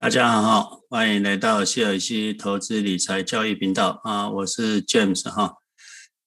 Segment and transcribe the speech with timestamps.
[0.00, 5.54] 大家好，欢迎来到谢尔西投资理财教育频道啊，我是 James 哈。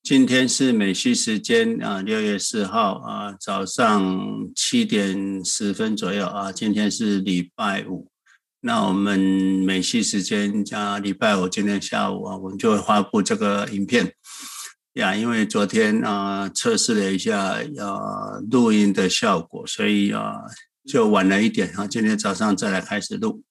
[0.04, 6.52] 今天是美西时间啊，六月四号啊，早上七点十分左右啊。
[6.52, 8.12] 今天是礼拜五，
[8.60, 14.14] 那我们美西时间加礼拜五，今天下午啊，我们就会发布这个影片
[14.96, 15.16] 呀。
[15.16, 17.40] 因为昨天啊测试了一下
[17.80, 20.42] 啊录音的效果，所以啊
[20.86, 21.88] 就晚了一点啊。
[21.88, 23.42] 今天早上再来开始录。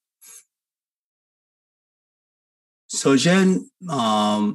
[2.93, 4.53] 首先啊、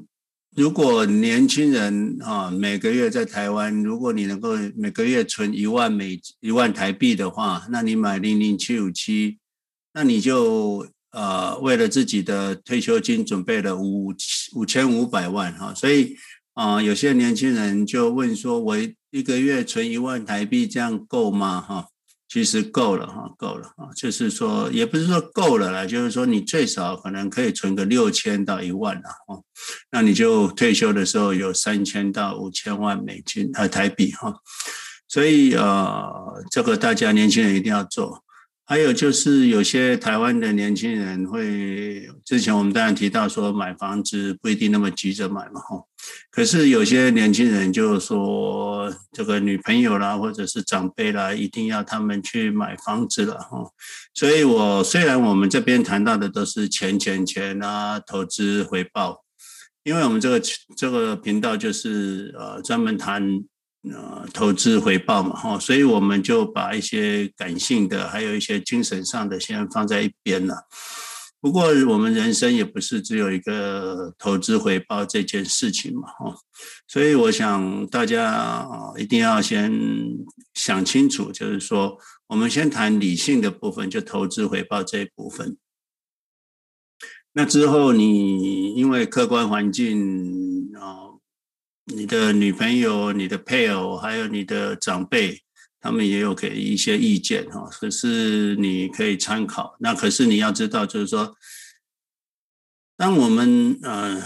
[0.56, 9.40] 如果年轻人啊每个月在台湾，如果你能够每个月存一万美一万台币的话，那你买零零七五七，
[9.94, 14.14] 那你就呃为了自己的退休金准备了五
[14.54, 16.18] 五千五百万哈，所以
[16.56, 18.78] 啊、有些年轻人就问说，我
[19.12, 21.62] 一个月存一万台币这样够吗？
[21.62, 21.88] 哈。
[22.28, 29.42] 其实够了哈，够了啊，就是说也不是说够了啦，就是说你最少可能可以存个六千到一万了哈，
[29.92, 34.34] 那你就退休的时候有三千到五千万美金呃台币哈，
[35.08, 38.24] 所以呃这个大家年轻人一定要做。
[38.68, 45.84] 还有就是有些台湾的年轻人会，之前我们当然提到说买房子不一定那么急着买嘛哈，
[46.32, 53.70] 可是有些年轻人就说这个女朋友啦或者是长辈啦，一定要他们去买房子了哈，
[54.14, 59.24] 所以我虽然我们这边谈到的都是钱钱钱啊，投资回报，
[59.84, 60.42] 因为我们这个
[60.76, 63.44] 这个频道就是呃专门谈。
[63.94, 70.56] 呃，投资回报嘛，哈，所以我们就把一些感性的，还有一些精神上的，先放在一边了。
[71.46, 76.36] 不过，我们人生也不是只有一个投资回报这件事情嘛，哈。
[76.88, 78.68] 所以，我想大家
[78.98, 79.72] 一定要先
[80.56, 85.56] 想清楚，就是说，我们先谈理性的部分，就投资回报这一部分。
[87.34, 91.14] 那之后，你因为客观环境啊。
[91.94, 95.44] 你的女朋友、你的配偶，还有你的长辈，
[95.86, 99.76] 他们也有给一些意见哈，可是你可以参考。
[99.80, 101.38] 那可是你要知道，就是说，
[102.98, 104.20] 当我们呃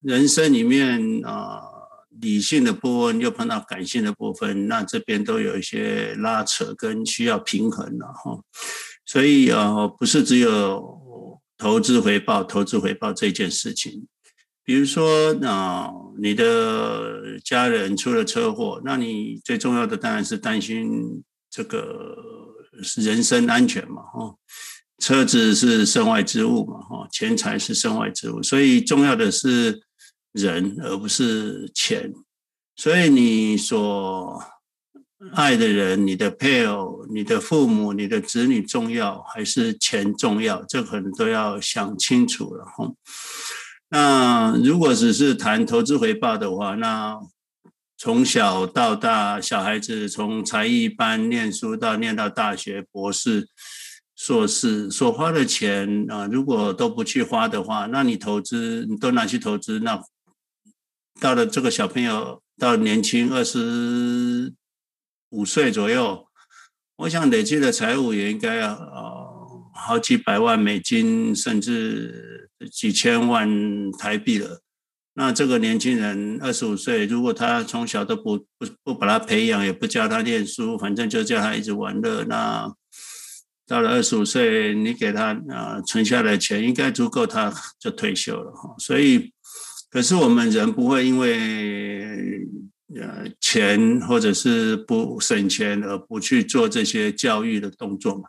[0.00, 8.40] 人生里面啊、呃、理性的部分又碰到感性的部分，那这边都有一些拉扯跟需要平衡了哈。
[9.04, 14.06] 所以、呃，不是只有投资回报、投资回报这件事情。
[14.68, 15.90] 比如说，啊，
[16.20, 22.14] 你的家人出了车祸，那你最重要的当然是担心这个
[22.96, 24.34] 人身安全嘛，哈，
[24.98, 29.80] 车子是身外之物嘛，哈，钱财是身外之物，所以重要的是
[30.32, 32.12] 人，而不是钱。
[32.76, 34.38] 所以你所
[35.32, 40.62] 爱的人，你的配偶、你的父母、你的子女重要，还是钱重要？
[40.68, 42.92] 这可能都要想清楚了，哈。
[43.90, 47.18] 那如果只是谈投资回报的话，那
[47.96, 53.48] 从小到大，小孩子从才艺班念书到念到大学、博士、
[54.14, 59.98] 硕士所花的钱啊，如果都不去花的话，那你投资你都拿去投资，那
[61.18, 64.52] 到了这个小朋友到年轻二十
[65.30, 66.28] 五岁左右，
[66.96, 72.47] 我想累积的财务也应该要呃好几百万美金，甚至。
[72.72, 73.48] 几千万
[73.92, 74.60] 台币了，
[75.14, 82.72] 那这个年轻人二十五岁，如果他从小都不不不把他培养，也不教他念书，反正就叫他一直玩乐，那
[83.66, 88.74] 到了二十五岁，你给他啊存下来的钱，应该足够他就退休了哈。
[88.78, 89.32] 所以，
[89.90, 92.46] 可是我们人不会因为
[92.96, 98.22] 呃钱或者是不省钱而不去做这些教育的动作嘛。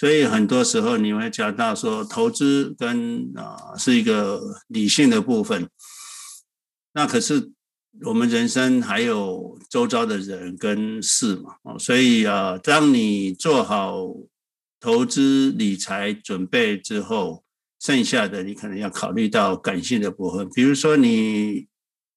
[0.00, 5.68] 所以很多时候你会讲到说，投资跟啊是一个理性的部分，
[6.94, 7.52] 那可是
[8.06, 14.06] 我们人生还有周遭的人跟事嘛，所以啊，当你做好
[14.80, 17.44] 投资理财准备之后，
[17.78, 21.66] 剩下的你可能要考虑到感性的部分，比如说你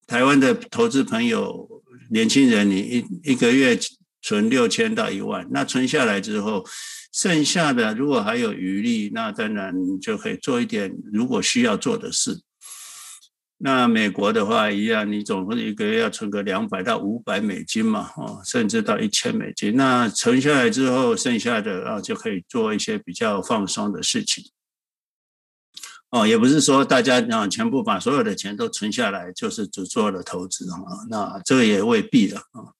[0.07, 1.67] 台湾的投资朋友
[2.11, 3.77] 年轻人，你一一个月
[4.21, 6.65] 存六千到一万，那存下来之后。
[7.13, 9.71] 剩下的如果还有余力，那当然
[10.01, 12.41] 就可以做一点如果需要做的事。
[13.59, 19.75] 那美国的话一样，你总共一个月要存个两百到五百美金嘛，哦，甚至到一千美金。
[19.75, 24.43] 那存下来之后，剩下的啊就可以做一些比较放松的事情。
[26.09, 30.75] 哦，也不是说大家啊全部把所有的钱都存下来，就是只做了投资啊，
[31.09, 32.73] 那这个也未必的啊。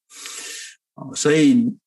[0.96, 1.78] 哦，所以。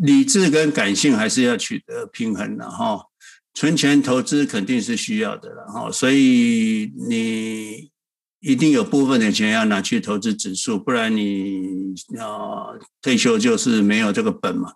[0.00, 3.04] 理智跟感性还是要取得平衡的哈。
[3.54, 7.90] 存钱投资肯定是需要的了哈，所以你
[8.40, 14.70] 一定有部分的钱要拿去投资指数，不然你啊退休就是没有这个本嘛。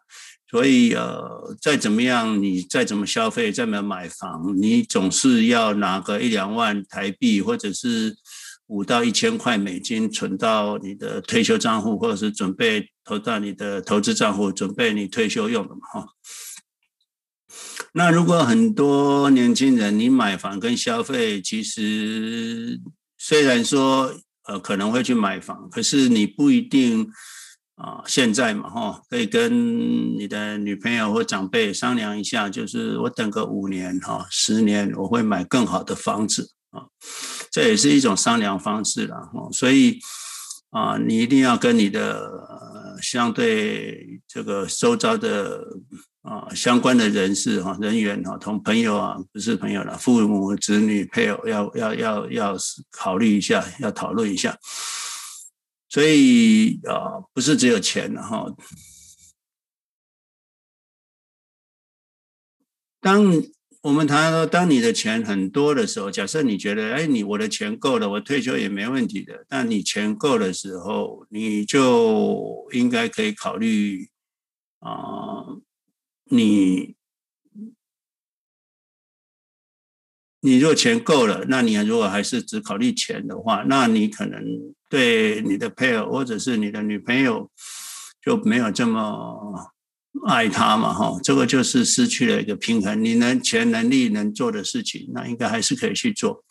[0.50, 8.16] 所以呃，再怎么样，你再怎么消费，再怎么买房，你总是要拿个一两万台币，或者是
[8.66, 16.06] 五到一千块美金存到你的退休账户，或者是准备投到你的投资账户，准备你退休用的嘛哈。
[17.94, 22.80] 那如果很多年轻人，你买房跟消费，其实
[23.18, 24.14] 虽然说
[24.44, 27.10] 呃可能会去买房，可是你不一定。
[27.74, 36.84] 啊，现在嘛，哈，可以跟你的女朋友或长辈商量一下，就是我等个五年，哈，十年，我会买更好的房子啊，
[37.50, 39.98] 这也是一种商量方式了，哈，所以
[40.70, 42.30] 啊，你一定要跟你的
[43.02, 45.62] 相对这个周遭的
[46.22, 52.56] 啊相关的人士哈人员哈，同朋友啊，不是朋友了，父母、子女、配偶，要要要要
[52.90, 54.56] 考虑一下，要讨论一下。
[55.88, 58.46] 所以啊，不是只有钱哈。
[63.00, 63.42] 当
[63.82, 69.44] 我们谈到当你的钱很多的时候，假设你觉得，哎，你我的钱够了，我退休也没问题的。
[69.48, 74.08] 但你钱够的时候，你就应该可以考虑
[74.78, 75.58] 啊，
[76.30, 76.96] 你。
[80.44, 84.42] 你如果钱够了，那你如果还是只考虑钱的话，那你可能
[84.90, 87.48] 对你的配偶或者是你的女朋友
[88.20, 89.72] 就没有这么
[90.26, 93.02] 爱他嘛，哈，这个就是失去了一个平衡。
[93.02, 96.44] 你能全能力能做的事情，那应该还是可以去做。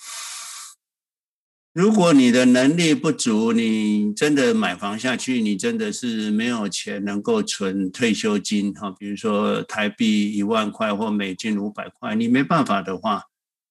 [1.74, 13.24] 如果你的能力不足，你真的买房下去，你真的是没有钱能够存退休金，哈，比如说台币一万块或美金五百块，你没办法的话。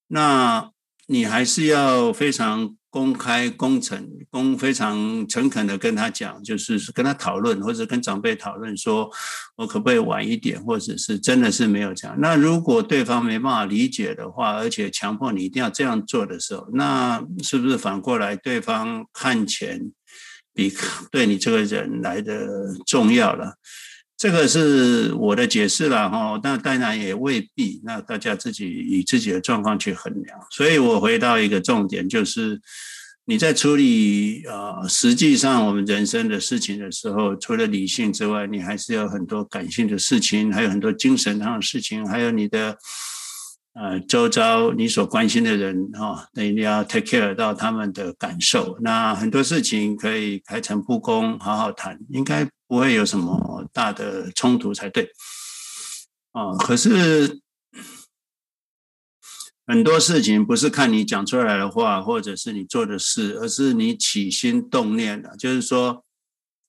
[0.09, 0.71] 那
[1.09, 9.09] 你还是要非常公开、公诚、公非常诚恳的跟他讲，就是跟他讨论，或者跟长辈讨论，说
[9.57, 12.17] 我可不可以晚一点，或者是真的是没有这样。
[12.21, 19.93] 那如果对方没办法理解的话，而且强迫你一定要这样做的时候，那是不是反过来对方看钱
[20.53, 20.73] 比
[21.13, 22.49] 对你这个人来的
[22.85, 23.55] 重要了？
[24.21, 30.39] 这个是我的解释了哈，那当然也未必，那大家自己以自己的状况去衡量。
[30.51, 32.61] 所以我回到一个重点，就是
[33.25, 42.77] 你在处理啊，实际上我们人生的事情的时候，除了理性之外，你还是有很多感性的事情，还有很多精神上的事情，还有你的
[43.73, 48.77] 呃周遭你所关心的人哈，那一定要 take care 到他们的感受。
[48.83, 52.47] 那很多事情可以开诚布公，好好谈，应该。
[52.71, 55.11] 不会有什么大的冲突才对，
[56.31, 56.57] 啊！
[56.57, 57.41] 可是
[59.67, 65.37] 很多事情不是看你讲出来的话，或者是你做的事，而是你起心动念的。
[65.37, 66.05] 就是说，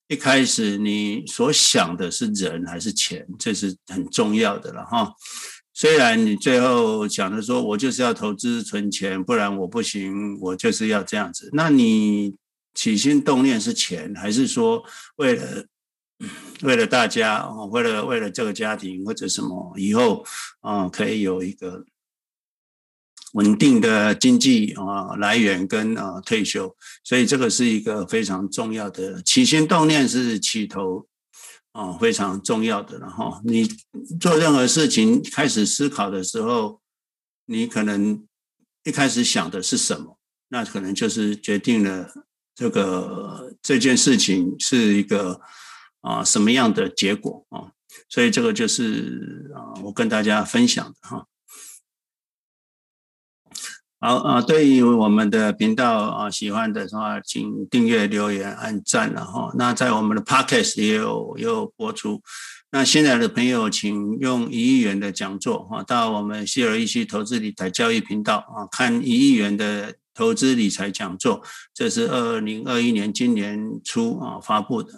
[0.08, 5.14] 一开始你所想的是人还是钱，这是很重要的了哈。
[5.72, 11.52] 虽然你最后讲的说，我就是要投资存钱，不然我不行，我就是要这样子。
[11.54, 12.36] 那你
[12.74, 14.84] 起心动念是钱，还是说
[15.18, 15.68] 为了？
[16.62, 20.24] 为了大家，为了为了这个家庭或者什么以后
[20.60, 21.84] 啊，可以有一个
[23.34, 31.08] 稳定的经济啊来源跟啊退休，所以这个是一个非常重要的起心动念是起头
[31.72, 33.00] 啊非常重要的。
[33.00, 33.68] 然后你
[34.20, 36.80] 做任何事情开始思考的时候，
[37.48, 38.24] 你可能
[38.84, 42.14] 一开始想的是什么，那可能就是决定了
[42.54, 45.42] 这个这件事情是一个。
[46.02, 47.72] 啊，什么样的结果啊？
[48.10, 51.26] 所以这个就是啊，我跟大家分享的哈。
[54.00, 59.52] 好啊，对于我们的频道啊，喜欢的话，请订阅、留言、按赞了哈。
[59.56, 62.22] 那在我们的 Podcast 也有也有播出。
[62.72, 71.44] 那新来的朋友，请用一亿元的讲座哈，到我们希尔易溪投资理财教育频道啊，看一亿元的投资理财讲座。
[71.74, 74.94] 这是二零二一年今年初啊发布的。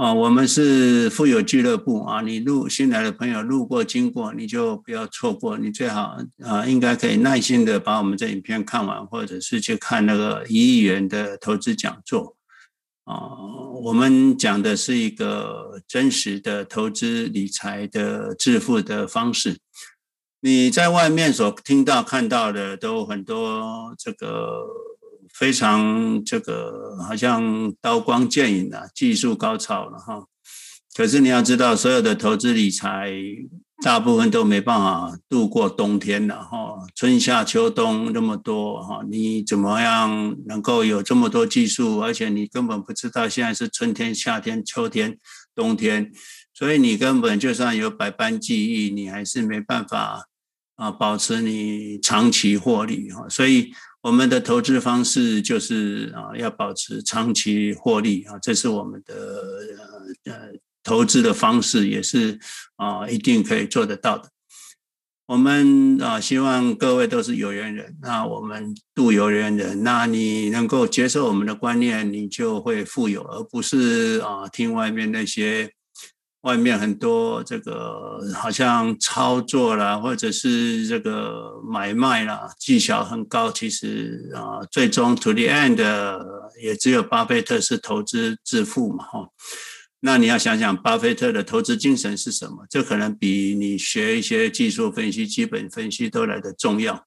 [0.00, 2.22] 啊，我们是富有俱乐部啊！
[2.22, 5.58] 你路新来的朋友路过经过，你就不要错过。
[5.58, 12.34] 你最好啊，应该可以耐心的把我们这影片看完，或者是去看那个一亿元的投资讲座
[13.04, 13.28] 啊。
[13.82, 19.58] 我们讲的是一个真实的投资理财的致富的方式。
[20.40, 24.64] 你在外面所听到看到的都很多这个。
[25.40, 30.26] 非常这个好像刀光剑影啊，技术高超了哈。
[30.94, 33.10] 可是你要知道，所有的投资理财
[33.82, 42.02] 大部分都没办法度过冬天了哈，春夏秋冬那么多哈，你怎么样能够有这么多技术？
[42.02, 45.16] 而且你根本不知道现在是春天、夏天、秋天、
[45.54, 46.12] 冬天，
[46.52, 50.26] 所以你根本就算有百般技艺，你还是没办法
[50.76, 53.26] 啊保持你长期获利哈。
[53.26, 59.14] 所以我们的投资方式就是啊要保持长期获利啊，这是我们的
[60.24, 60.52] 呃呃。
[60.82, 62.38] 投资的方式也是
[62.76, 64.30] 啊，一定可以做得到的。
[65.26, 67.98] 我们啊，希望各位都是有缘人。
[68.00, 75.70] 那我们度有缘人，那你能够接受我们的观念，你就会富有，而不是啊，听外面那些
[76.42, 83.52] 外面很多这个好像操作啦，或者是这个买卖啦，技巧很高。
[83.52, 85.78] 其实啊，最终 to the end
[86.62, 89.28] 也只有巴菲特是投资致富嘛，哈。
[90.00, 92.64] 那你要想想，巴菲特的投资精神是什么？
[92.70, 97.06] 这可能比你学一些技术分析、基本分析都来得重要。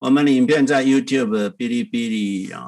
[0.00, 2.62] 我们影片在 YouTube、哔哩哔哩啊、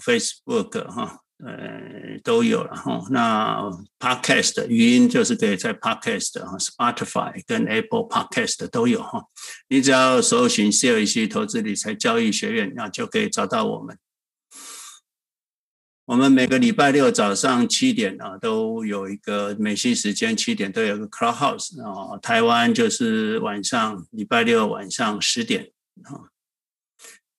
[0.00, 3.02] Facebook 哈，呃，都有了哈。
[3.10, 3.60] 那
[3.98, 9.24] Podcast 语音就是可以在 Podcast 哈、Spotify 跟 Apple Podcast 都有哈。
[9.68, 13.98] 你只要搜寻 CLEC 投资理财交易学院，那就可以找到我们。
[16.04, 22.18] 我们每个礼拜六早上七点啊，都有一个美西时间七点都有个 Clubhouse 啊。
[22.18, 25.70] 台湾就是晚上礼拜六晚上十点
[26.04, 26.31] 啊。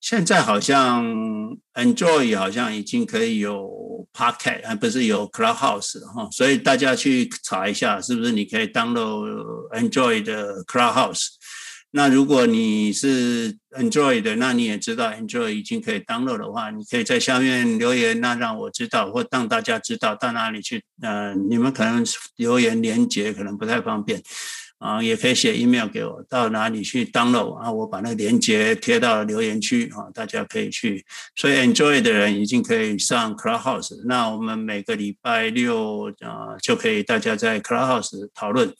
[0.04, 1.02] 现在好像
[1.72, 11.28] Android 好像已经可以有 Pocket，还不是有 Clubhouse 哈，所以大家去查一下，是不是你可以 download Android 的 Clubhouse。
[11.92, 20.84] 那如果你是 Android 的，那你也知道 Android 已经可以 download 的话，你可以在下面留言，那让我知道，或让大家知道到哪里去。
[21.00, 22.04] 呃，你们可能
[22.36, 24.22] 留言连接可能不太方便，
[24.84, 27.72] 啊，也可以写 email 给我，到哪里去 download 啊？
[27.72, 31.02] 我把那个链接贴到留言区啊，大家可以去。
[31.34, 38.74] 所以 enjoy 的人已经可以上 Clubhouse，那我们每个礼拜六啊就可以大家在 Clubhouse 讨论。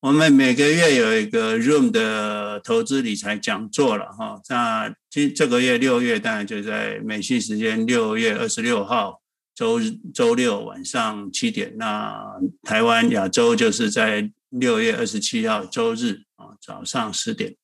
[0.00, 9.22] 我们每个月有一个 Room 的投资理财讲座了哈，那今这个月六月当然就在美西时间六月二十六号
[9.54, 9.80] 周
[10.12, 12.22] 周六晚上七点，那
[12.62, 17.56] 台湾亚洲就是在六月二十七号周日啊早上十点。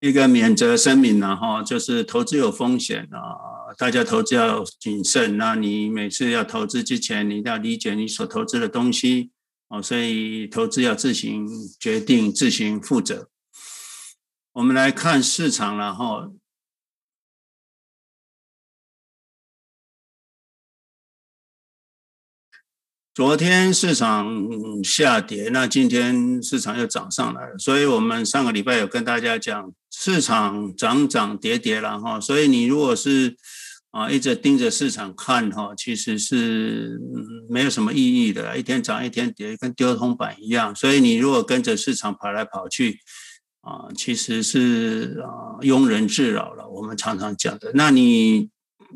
[0.00, 5.38] 一个免责声明然后就是投资有风险啊，大家投资要谨慎。
[5.38, 9.32] 那你每次要投资之前，你一定要理解你所投资的东西。
[9.68, 11.48] 哦，所以投资要自行
[11.80, 13.30] 决定，自行负责。
[14.52, 16.34] 我们来看市场，然后
[23.16, 24.28] 昨天市场
[24.84, 27.56] 下跌，那今天市场又涨上来了。
[27.56, 32.20] 所以我们上个礼拜有跟大家讲，市场涨涨跌跌了哈。
[32.20, 33.34] 所以你如果是
[33.90, 37.00] 啊，一直盯着市场看哈，其实是
[37.48, 40.76] 没有什么意义的，一天涨一天跌，跟丢铜板一样。
[40.76, 42.98] 所以你如果跟着市场跑来跑去，
[43.62, 46.68] 啊，其实是啊庸人自扰了。
[46.68, 48.50] 我们常常讲的，那你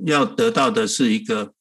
[0.04, 1.54] 要得到的是一个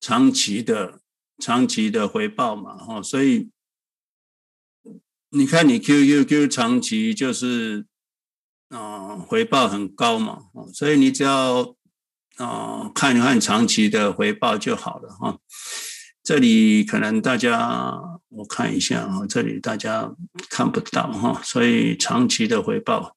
[0.00, 1.00] 长期的、
[1.38, 3.02] 长期的回报嘛，哈。
[3.02, 3.50] 所以
[5.30, 7.86] 你看，你 QQQ 长期就是
[8.68, 11.74] 啊回报很高嘛，所以你只要。
[12.36, 15.38] 啊，看一看长期的回报就好了哈。
[16.22, 20.14] 这里可能大家我看一下啊，这里大家
[20.50, 23.16] 看不到哈，所以长期的回报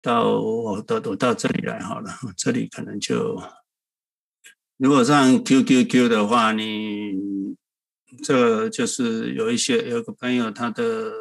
[0.00, 3.42] 到我到我到这里来好了，这里可能就
[4.76, 7.14] 如果上 QQQ 的话，你
[8.22, 11.12] 这就是有一些有个朋友他的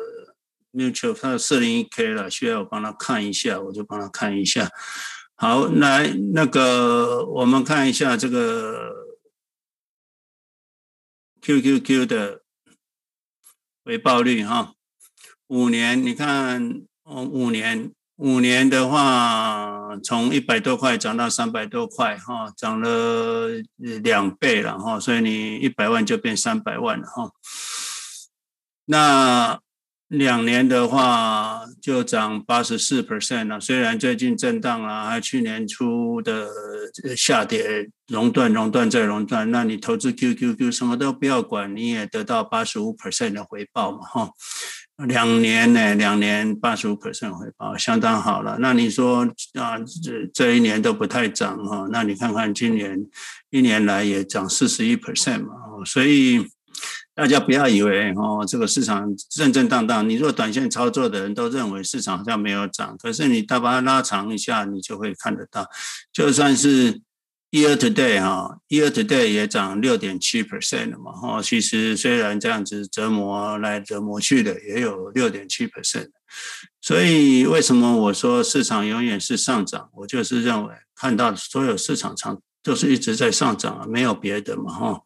[0.71, 4.69] mutual 他的四零一 K 了，需要我帮他看一下，我就帮他看一下。
[5.35, 8.91] 好，来那个，我们看一下这个
[11.41, 12.41] QQQ 的
[13.83, 14.73] 回报率哈。
[15.47, 27.31] 五年，你看哦，五年，五年的话，从一百多块涨到三百多块哈，涨了两倍了哈，所以你一百万就变三百万了哈。
[28.85, 29.59] 那
[30.09, 36.47] 两年的话就涨八十四 percent 了，虽然最近震荡了，还有去年初的
[37.17, 44.29] 下跌，熔断、熔断再熔断，那你投资 QQQ 什么都不要管，你也得到八十五 percent 的回报嘛，哈。
[44.97, 48.57] 两年呢，两年八十五 percent 回报，相当好了。
[48.59, 49.27] 那你说
[49.59, 52.99] 啊，这这一年都不太涨哈，那你看看今年
[53.49, 55.53] 一年来也涨四十一 percent 嘛，
[55.85, 56.47] 所以。
[57.15, 60.09] 大家不要以为哦，这个市场震震荡荡。
[60.09, 65.69] 你做短线操作的人都认为市场好像没有涨，可是你再把它拉长一下，你就会看得到。
[66.11, 67.01] 就算是
[67.53, 71.11] year to day 哈，year to day 也涨六点七 percent 了嘛。
[71.11, 76.09] 哈，其实虽然这样子折磨来折磨去的，也有六点七 percent。
[76.81, 79.87] 所以为什么我说市场永远是上涨？
[79.93, 84.73] 我就是认为看到所有市场上都是一直在上涨啊，没有别的嘛。
[84.73, 85.01] 哈。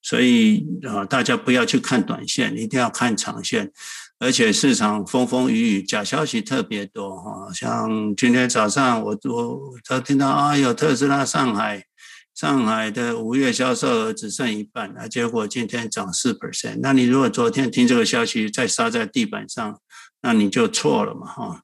[0.00, 3.72] 所以啊，大家不要去看短线，一定要看长线。
[4.20, 7.52] 而且市场风风雨雨，假消息特别多哈。
[7.52, 11.84] 像今天早上我我都听到啊，有特斯拉上海
[12.38, 16.78] 上海的五月销售额只剩一半，那结果今天涨四 percent。
[16.80, 19.80] 那你如果昨天听这个消息再杀在地板上，
[20.20, 21.62] 那你就错了嘛哈。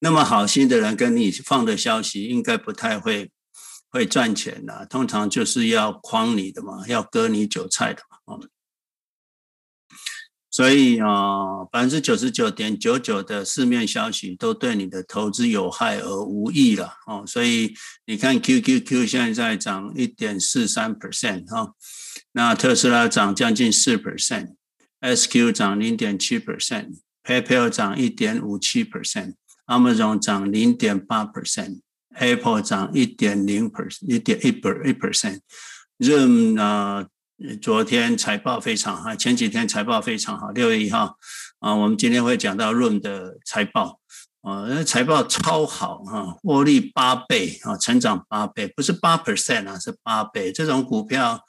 [0.00, 3.30] 那么好心的人跟你放的消息，应该不太会。
[3.88, 8.15] 会赚钱的，通常就是要诓你的嘛，要割你韭菜的嘛。
[10.56, 17.24] 所以啊，百分之九十九点九九的市面消息都对你的投资有害而无益了哦。
[17.26, 17.74] 所以
[18.06, 21.74] 你看，QQQ 现在涨一点四三 percent 哈，
[22.32, 31.80] 那特斯拉涨将近四 percent，SQ 涨零点七 percent，PayPal 涨一点五七 percent，Amazon 涨零点八 percent。
[32.14, 35.40] Apple 涨一点零 percent，一点一 per 一 percent。
[35.98, 37.06] Zoom 啊，
[37.60, 40.50] 昨天财报非常好，前几天财报非常好。
[40.52, 41.18] 六月一号
[41.58, 44.00] 啊，我们今天会讲到润的财报
[44.40, 50.50] 啊，那财报超好哈，获利八倍啊，成长八倍，不是八 percent 啊，是八倍。
[50.50, 51.44] 这种股票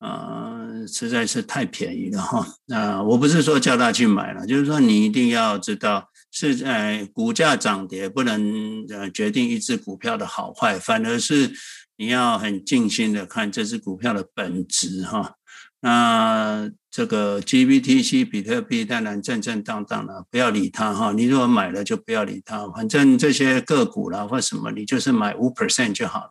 [0.00, 2.44] 啊，实在是太便宜了哈。
[2.66, 6.08] 那我不是说叫他去买了，就是说你一定要知道。
[6.32, 11.52] 是呃，股价涨跌不能呃决定一只股票的好坏，反而是
[12.00, 15.34] 你要很静心的看这只股票的本质哈。
[15.82, 21.12] 那这个 GBTC 比特币当然正正当当了，不要理它哈。
[21.12, 26.30] 你如果买了就不要理它，反正这些个股啦或什么，你就是买五 percent 就好了。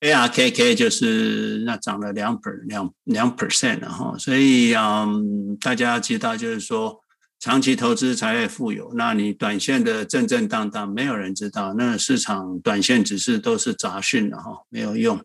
[0.00, 7.04] ARKK 就是那涨了两 per 两两 percent 了哈，所以嗯，大家知道就是说。
[7.40, 8.92] 长期投资才会富有。
[8.94, 11.74] 那你短线的震震荡荡，没有人知道。
[11.74, 15.24] 那市场短线只是都是杂讯的哈，没有用。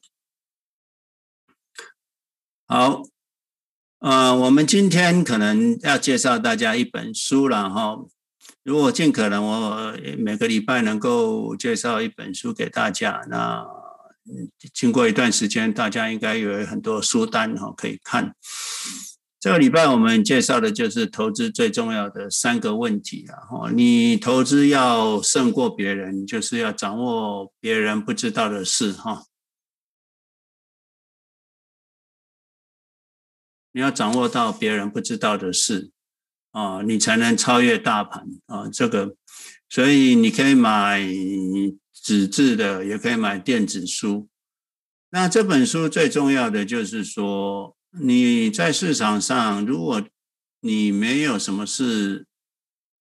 [2.68, 3.02] 好，
[4.00, 7.98] 呃，我们今天可能要介绍大家一本书了哈。
[8.64, 13.22] 如果尽可能，我每个礼拜能够介绍一本书给大家。
[13.30, 13.66] 那
[14.74, 18.34] 经过一段时间，大家应该有很多书单哈可以看。
[19.44, 23.36] 这个礼拜我们介绍的就是投资最重要的三个问题啊！
[23.42, 29.26] 哈，你投资要胜过别人，就是要掌握别人不知道的事哈。
[33.74, 35.92] 你要掌握到别人不知道的事
[36.52, 38.70] 啊，你才能超越大盘啊！
[38.70, 39.18] 这个，
[39.68, 41.06] 所以你可以买
[41.92, 44.30] 纸质的，也可以买电子书。
[45.10, 47.76] 那这本书最重要的就是说。
[48.00, 50.04] 你在市场上，如果
[50.62, 52.26] 你没有什么事，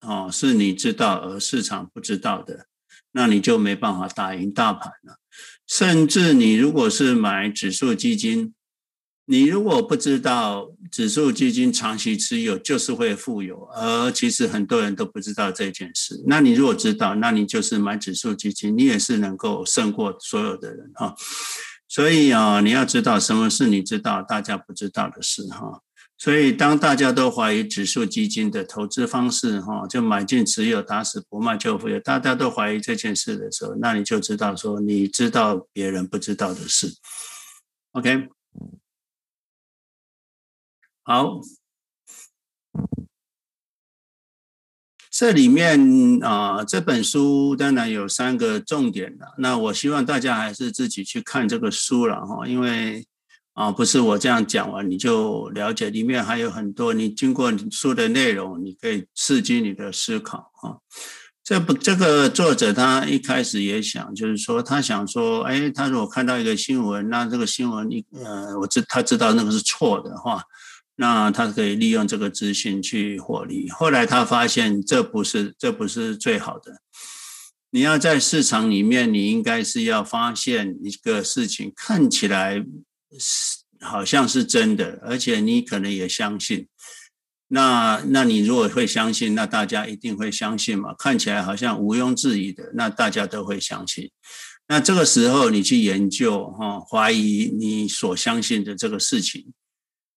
[0.01, 2.67] 哦，是你知道而市场不知道的，
[3.13, 5.17] 那你就没办法打赢大盘了。
[5.65, 8.53] 甚至你如果是买指数基金，
[9.25, 16.21] 你如果不知道指数基金长期持有就是会富有，而其实很多人都不知道这件事。
[16.27, 21.15] 那你如果知道，那你就是买指数基金，你也是能够胜过所有的人哈。
[21.93, 25.83] 所以啊，你要知道什么是你知道大家不知道的事哈。
[26.17, 36.95] 所以当大家都怀疑指数基金的投资方式哈，就买进持有打死不卖就会有，大家都怀疑这件事的时候，那你就知道说你知道别人不知道的事。
[37.91, 38.27] OK，
[41.03, 41.41] 好。
[45.15, 45.79] 这里面
[46.23, 49.27] 啊、呃，这本书当然有三个重点的。
[49.37, 53.05] 那我希望大家还是自己去看这个书了哈，因为
[53.53, 60.79] 啊，不是我这样讲完你就了解，里面还有很多你经过书的内容，你可以刺激你的思考哈。
[61.43, 70.41] 这不，这个作者他一开始也想，就是说他想说，哎，他如果看到一个新闻，那这个新闻一呃，我知他知道那个是错的话。
[70.95, 73.69] 那他可以利用这个资讯去获利。
[73.69, 76.81] 后来他发现这不是这不是最好的。
[77.71, 82.63] 你要在市场里面，你应该是要发现一个事情看起来
[83.17, 86.67] 是好像是真的，而且你可能也相信。
[87.47, 90.93] 那那你如果会相信，那大家一定会相信嘛？
[90.97, 94.11] 看起来好像毋庸置疑的，那大家都会相信。
[94.67, 99.51] 那这个时候你去研究哈，怀疑你所相信的这个事情，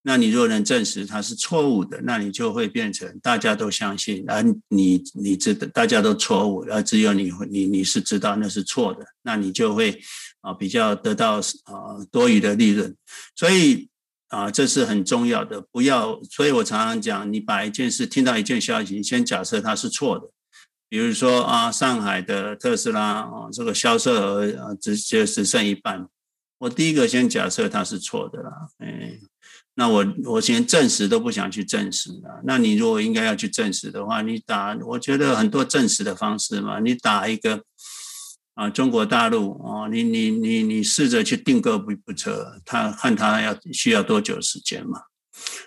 [0.06, 10.00] 那你若能证实它是错误的，那你就会变成大家都相信，而你你知道大家都错误，而只有你你你是知道那是错的，那你就会
[10.42, 12.94] 啊比较得到啊多余的利润，
[13.34, 13.88] 所以。
[14.28, 16.20] 啊，这是很重要的，不要。
[16.32, 20.28] 所以我常常讲，你把一件事听到一件消息，先假设它是错的。
[20.88, 26.08] 比如说啊，上海的特斯拉啊，这个销售额啊，直接只剩一半。
[26.58, 28.50] 我第一个先假设它是错的啦。
[28.78, 29.16] 哎，
[29.76, 32.42] 那我我先证实都不想去证实了。
[32.44, 37.62] 那你如果应该要去证实的话，你打，我觉得很多证实的方式嘛，你打一个。
[38.56, 44.98] 啊，中国大陆啊，你你你你试着去订购一部车，他看他要需要多久时间嘛，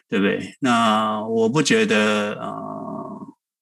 [0.10, 0.56] 对不对？
[0.60, 2.50] 那我不觉得啊，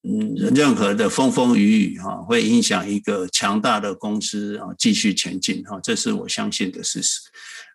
[0.02, 7.20] 嗯，任何的风风雨雨哈，会影响一个强大的公司啊继续前进哈，这是我相信的事实。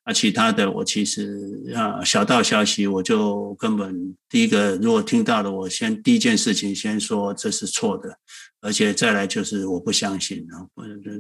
[0.04, 8.18] 啊，其他的我其实啊，小道消息我就根本第一个，如果听到了，我先第一件事情先说这是错的，
[8.60, 10.68] 而且再来就是我不相信啊，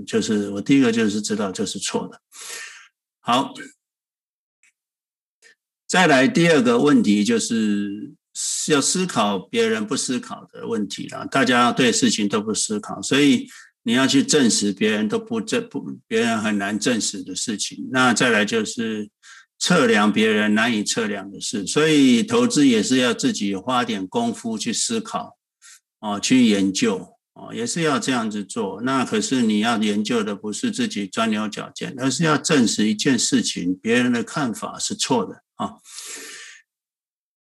[0.05, 2.21] 就是我第一个就是知道这是错的。
[3.21, 3.53] 好，
[5.87, 8.13] 再来第二个问题就是
[8.67, 13.47] 要思考别人不思考的问题了，大家对事情都不思考，所以。
[13.85, 17.89] 你要去证实别人都不证不，别人很难证实的事情。
[17.91, 19.09] 那再来就是
[19.59, 25.37] 测量别人难以测量的事，所以投资也是要自己花点功夫去思考，
[25.99, 28.81] 哦，去研究，哦，也是要这样子做。
[28.83, 35.75] 那可是你要研究的不是自己钻牛角尖，而是要证实一件事情，别人的看法是错的啊。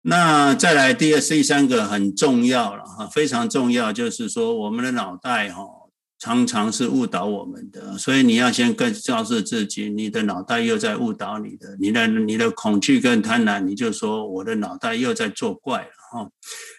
[0.03, 5.82] 那再来第二、第三个很重要了哈，非常重要，就是说我们的脑袋哈。
[6.23, 16.31] 常常是误导我们的，所以你要先更告诉自己，你的脑袋又在误导你的，你的你的恐惧跟贪婪，你就说我的脑袋又在作怪了哈。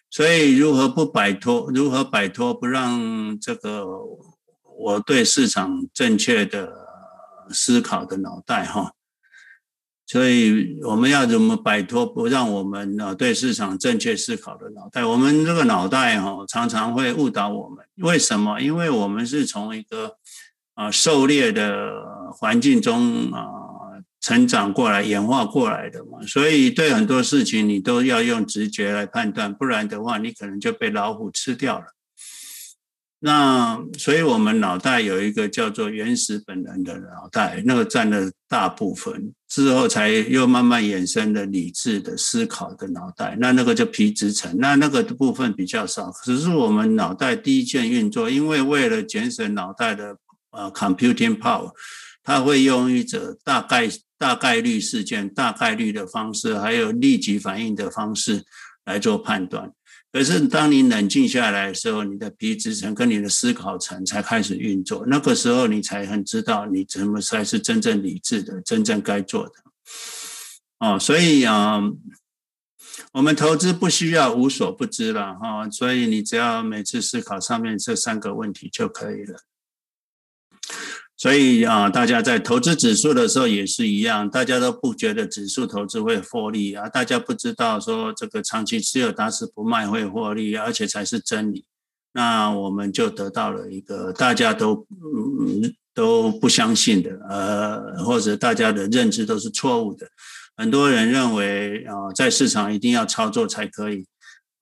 [0.09, 1.69] 所以如何不摆脱？
[1.73, 3.85] 如何摆脱不让这个
[4.77, 6.71] 我对市场正确的
[7.49, 8.93] 思考的脑袋哈？
[10.13, 15.03] 所以我们要怎么摆脱不让我们呢对市场正确思考的脑袋？
[15.03, 17.83] 我们这个脑袋哈常常会误导我们。
[17.95, 18.61] 为什么？
[18.61, 20.17] 因为我们是从一个
[20.75, 21.93] 啊狩猎的
[22.31, 23.41] 环境中啊
[24.21, 26.21] 成长过来、演化过来的嘛。
[26.27, 31.85] 所以对很多事情你都要用直觉来判断，不然的话你可能就被老虎吃掉了。
[33.25, 43.37] 那所以，我们脑袋有一个叫做原始本能的脑袋，那个占了大部分，之后才又慢慢衍生了理智的思考的脑袋。
[43.39, 46.11] 那那个叫皮质层，那那个部分比较少。
[46.25, 50.17] 只是我们脑袋第一件运作，因为为了节省脑袋的
[50.51, 51.71] 呃 computing power，
[52.23, 58.43] 它会用一种大概大概率事件、大概率的方式，还有立即反应的方式
[58.83, 59.71] 来做判断。
[60.13, 65.03] 可是，当你冷静下来的时候，你的皮质层跟你的思考层才开始运作。
[65.07, 69.53] 那个时候，你才很知道你怎么才是真正理智的、真正该做的。
[70.77, 71.81] 哦，所以啊，
[73.13, 75.67] 我们投资不需要无所不知了哈。
[75.71, 79.39] 所以你只要每次思考上面这三个问题就可以了。
[81.23, 91.63] 所以啊，大家在投资指数的时候也是一样，大家都不觉得指数投资会获利啊，大家不知道说这个长期持有打死不卖会获利，而且才是真理。
[92.11, 100.05] 那我们就得到了一个大家都嗯都不相信的，呃，或者大家的认知都是错误的。
[100.57, 104.05] 很多人认为啊，在市场一定要操作才可以。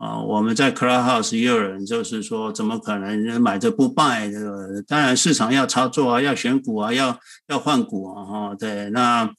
[0.01, 4.31] 啊，我们在 Clubhouse 也有人就是说，怎么可能人买着不卖？
[4.31, 9.29] 这个当然市场要操作啊，要选股啊，要要换股啊，哈，对，那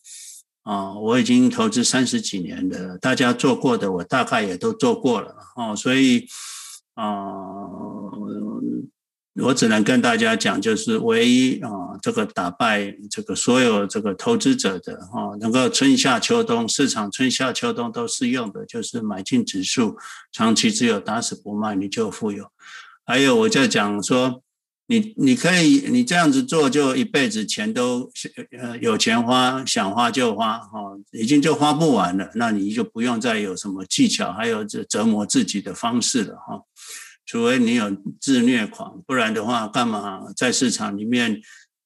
[0.62, 6.26] 啊，我已经投资三十几年了，大家做过的我大概也都做过了，哦，所以
[6.94, 7.10] 啊。
[9.34, 11.70] 我只能跟大家讲，就是唯一啊，
[12.02, 19.96] 这个打败这个所有这个投资者的哈，能够春夏秋冬市场春夏秋冬都适用的，就是买进指数，
[20.30, 22.48] 长期持有打死不卖，你就富有。
[23.06, 24.42] 还有我在讲说，
[24.88, 28.10] 你你可以你这样子做，就一辈子钱都
[28.60, 30.78] 呃有钱花，想花就花哈，
[31.12, 36.60] 已经就花不完了，那你就不用再有什么技巧，还有这折磨自己的方式了哈。
[37.32, 41.40] 除非你有自虐狂，不然的话，干嘛在市场里面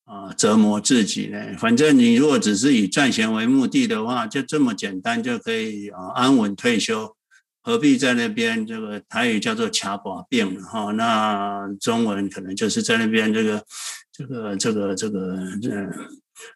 [0.05, 1.39] 啊折磨自己呢？
[1.57, 7.15] 反正你如果只是以赚钱为目的的话，就这么简单就可以啊安稳退休，
[7.63, 10.91] 何必在那边这个台语叫做卡把病哈？
[10.91, 13.65] 那中文可能就是在那边这个
[14.13, 15.93] 这个这个这个嗯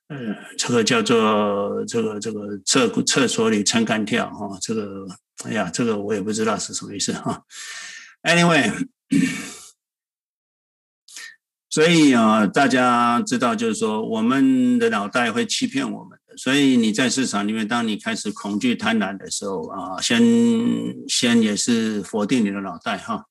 [0.09, 4.59] 呃这个叫做这个这个厕厕所里撑杆跳哈？
[4.61, 5.07] 这个
[5.45, 7.41] 哎呀，这个我也不知道是什么意思哈。
[8.23, 8.89] Anyway。
[11.69, 16.37] 所以啊，大家知道，就是说，我们的脑袋会欺骗我们的。
[16.37, 20.21] 所以你在市场里面，当你开始恐惧、贪婪的时候啊，先
[21.09, 23.27] 先也是否定你的脑袋哈。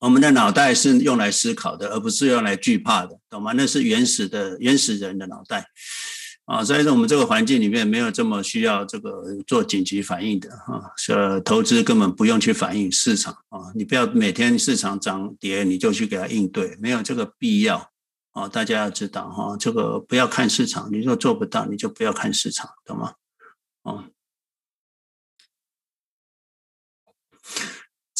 [0.00, 3.52] 我们的脑袋是用来思考的，而不是用来惧怕的，懂吗？
[3.52, 5.68] 那是原始的原始人的脑袋。
[6.52, 17.90] 啊，所以说我们这个环境里面没有这么需要这个做紧急反应的哈，呃，投资根本不用去反应市场啊，你不要每天市场涨跌你就去给它应对，没有这个必要
[18.32, 23.14] 啊，大家要知道哈，这个不要看市场，你若做不到，你就不要看市场，懂吗？
[23.84, 24.11] 啊。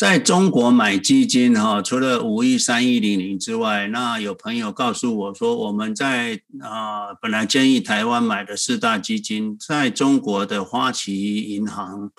[0.02, 12.10] 在中国买基金哈，除了五一三一零零之外，那有朋友告诉我说，我们在啊本来建议台湾买的四大基金，在中国的花旗银行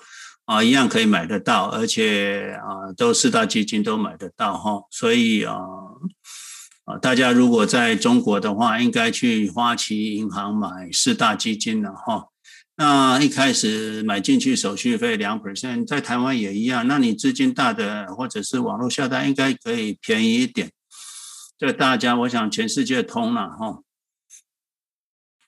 [0.46, 5.58] 啊一样可以买得到，而且啊都四大基金都买得到哈，所以啊
[6.86, 12.28] 啊大家如果在中国的话，应该去花旗银行买四大基金了哈。
[12.76, 16.88] 那一开始买进去手续费两 percent，在台湾也一样。
[16.88, 20.72] 那你资金大的或者是网络下单，应该可以便宜一点。
[21.56, 23.82] 这大家，我想全世界通了哈。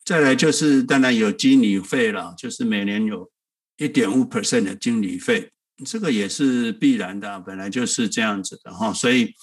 [0.05, 3.29] 再来就是当然有经理费了，就是每年有
[3.77, 5.51] 一点五 percent 的经理费，
[5.85, 8.93] 这个也是必然的，本来就是这样子的哈。
[8.93, 9.35] 所以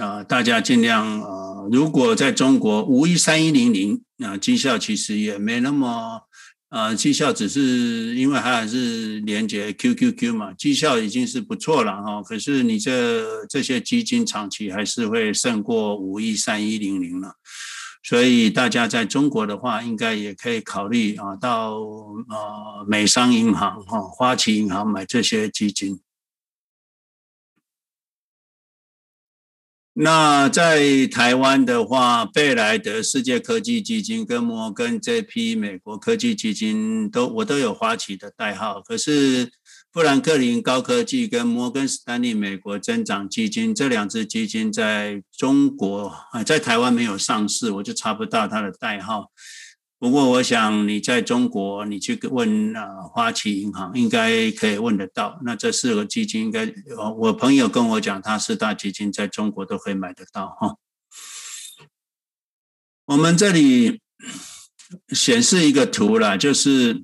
[0.00, 6.22] 啊，大家尽量啊，如果在中国五一三一零零啊，绩效其实也没那么。
[6.76, 12.22] 啊，绩效只是因为还是连接 QQQ 嘛，绩效已经是不错了哈。
[12.22, 17.32] 可是你这这些基金长期还是会胜过五一三一零零了，
[18.02, 25.98] 所以大家在中国的话，应该也可以考虑啊，到呃美商银行哈、花旗银行买这些基金。
[29.98, 39.50] 那在台湾的话，贝莱德世界科技基金跟摩根这批美国科技基金都我都有花旗的代号，可是
[39.90, 49.30] 富兰克林高科技跟摩根斯丹利美国增长基金这两支基金在中国啊，在台湾没有上市，我就查不到它的代号。
[49.98, 55.40] 不过，我想你在中国，你去问啊花旗银行，应该可以问得到。
[55.42, 56.70] 那这四个基金应该，
[57.16, 60.76] 我朋友跟我讲，他四大基金在中国都可以买得到哈。
[63.06, 64.02] 我们这里
[65.08, 67.02] 显示一个图啦，就是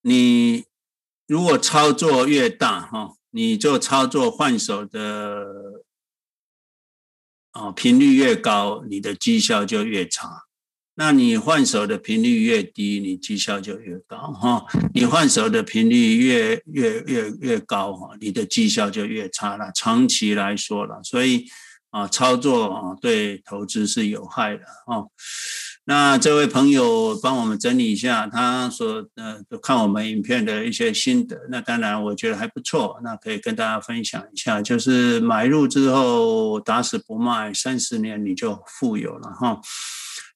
[0.00, 0.64] 你
[1.26, 5.84] 如果操作越大哈，你就操作换手的
[7.50, 10.43] 啊频率越高，你的绩效就越差。
[10.96, 14.64] 那你换手的频率越低，你绩效就越高哈。
[14.94, 19.72] 你换手的频率越越越越高哈，你的绩效就越差了。
[19.74, 21.46] 长期来说了，所以
[21.90, 25.04] 啊，操作啊对投资是有害的哈。
[25.86, 39.60] 那这位朋友帮我们整理一下，他说呃看我们影片的一些心得，那当然我觉得还不错，那可以跟大家分享一下，就是买入之后打死不卖，三十年你就富有了哈。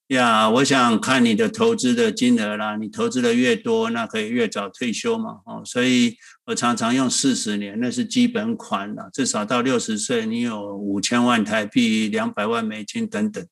[0.09, 2.77] 呀我想看你的投资的金额啦。
[2.77, 5.40] 你投资的越多，那可以越早退休嘛。
[5.47, 6.16] 哦，所以
[6.47, 9.11] 我常常用四十年，那是基本款了。
[9.12, 13.47] 至少到六十岁，你有五千万台币、两百万美金等等。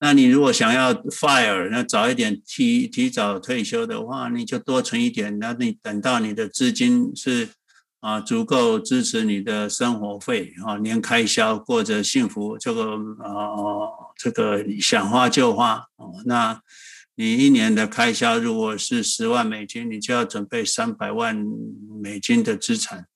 [0.00, 5.38] 那你如果想要 fire，那早一点提提早退休的话，你就多存一点。
[5.38, 7.48] 那你等到你的资金是。
[8.00, 16.22] 啊，足够支持你的生活费啊，年开销过着幸福，这个啊，这个想花就花哦。
[16.24, 16.62] 那
[17.14, 21.36] 你一年的开销如果是十万美金，你就要准备三百万
[22.02, 23.06] 美金的资产。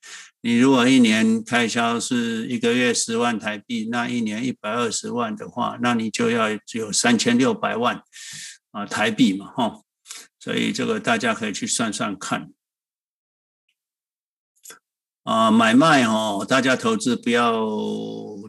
[0.43, 8.03] 你如果一年开销是一个月十万台币，那一年一百二十万的话，那你就要有三千六百万
[8.71, 9.83] 啊台币嘛，哈。
[10.39, 12.51] 所以这个大家可以去算算看。
[15.25, 17.67] 啊，买卖哦，大家投资不要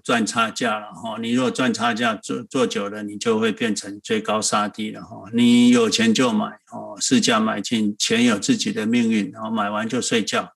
[0.03, 1.17] 赚差价了哈。
[1.21, 5.23] 你如果赚差价做做久了，你就会变成追高杀低了哈。
[5.33, 10.53] 你有钱就买哦，市价买进，钱有自己的命运，然后买完就睡觉。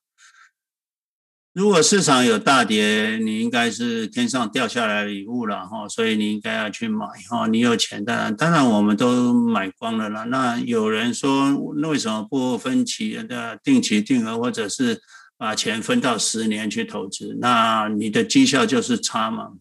[1.52, 7.46] 如果市场有大跌，你应该是天上掉下来的礼物了哈，所以你应该要去买哈。
[7.46, 10.24] 你有钱，当然当然我们都买光了啦。
[10.24, 15.00] 那有人说，那为什么不分期的定期定额，或者是
[15.36, 17.36] 把钱分到十年去投资？
[17.40, 19.52] 那你的绩效就是差嘛。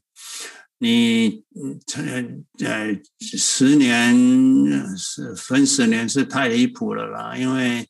[0.79, 4.15] 你呃十年
[4.97, 7.88] 是分十年是太离谱了啦，因为。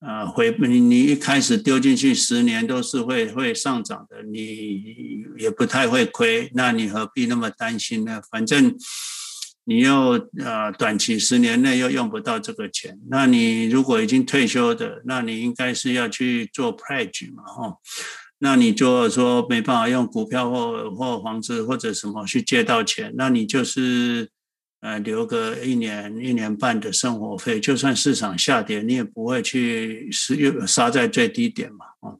[0.00, 8.20] 啊，回你你一开始丢进去十年都是会会上涨的，你也不太会亏，那你何必那么担心呢？
[8.30, 8.76] 反正
[9.64, 17.76] 你又呃短期十年内又用不到这个钱，那你如果已经退休的，那你应该是要去做 pledge 嘛，哈，
[18.38, 24.28] 那你就说没办法用股票或或房子或者什么去借到钱，那你就是。
[24.84, 32.12] 呃，留个一年一年半的生活费，就算市场下跌，你也不会去是又杀在最低点嘛，啊，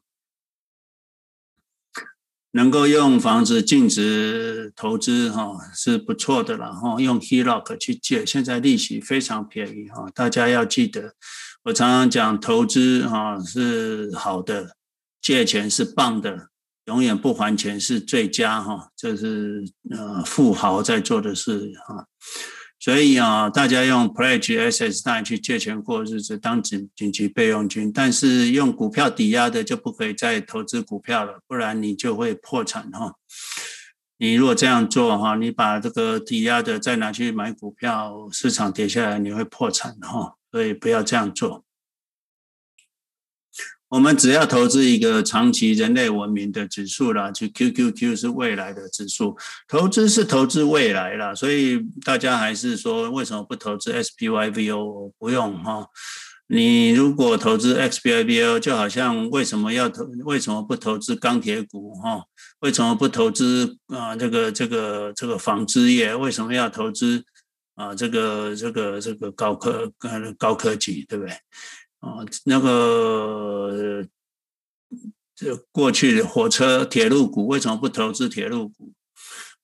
[2.55, 11.15] 能够用房子净值投资哈是不错的了哈，用 HELOC 去借，现在利息非常便宜哈，大家要记得，
[11.65, 14.77] 我常常讲投资哈是好的，
[15.21, 16.49] 借钱是棒的。
[16.87, 22.07] 永远不还钱是最佳哈，这是呃富豪在做的事哈，
[22.85, 33.15] 所以啊，大家用 Pledge SS9 去借钱过日子当紧紧急备用金，但是用股票抵押的就不可以再投资股票了，不然你就会破产哈。
[34.19, 41.65] 你如果这样做哈，你把这个抵押的再拿去买股票，市场跌下来你会破产哈，所以不要这样做。
[43.95, 55.13] 我们只要投资一个长期人类文明的指数啦，就 QQQ 是未来的指数，投资是投资未来啦，所以大家还是说为什么不投资 SPYVO？
[55.17, 55.87] 不用哈，
[56.49, 60.03] 你如果投资 SPYVO，就好像为什么要投？
[60.25, 62.25] 为什么不投资钢铁股哈？
[62.63, 64.17] 为什么不投资啊？
[64.17, 66.13] 这个这个这个纺织业？
[66.17, 67.23] 为什么要投资
[67.77, 67.95] 啊？
[67.95, 69.89] 这个这个这个高科
[70.37, 71.33] 高科技，对不对？
[72.05, 74.07] 啊，那个
[75.35, 78.93] 这过去火车、铁路股为什么不投资铁路股？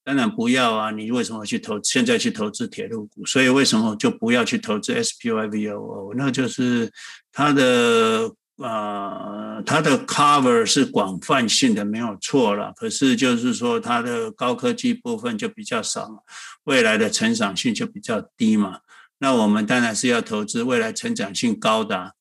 [0.02, 0.90] 当然不要啊！
[0.90, 1.78] 你为什么去投？
[1.82, 3.26] 现在去投资铁路股？
[3.26, 6.14] 所以为什么就不要去投资 SPYVOO？
[6.16, 6.90] 那就是
[7.30, 12.72] 它的啊、呃，它的 cover 是广泛性的，没有错了。
[12.74, 16.24] 可是就是说，它的高科技部分就比较少，
[16.64, 18.80] 未来的成长性就比较低嘛。
[19.18, 22.14] 那我们当然是要投资未来成长性高的。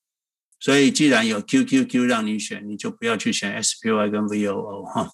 [0.59, 5.09] 所以，既然有 QQQ 让你选，你就不要去选 SPY 跟 VOO 哈。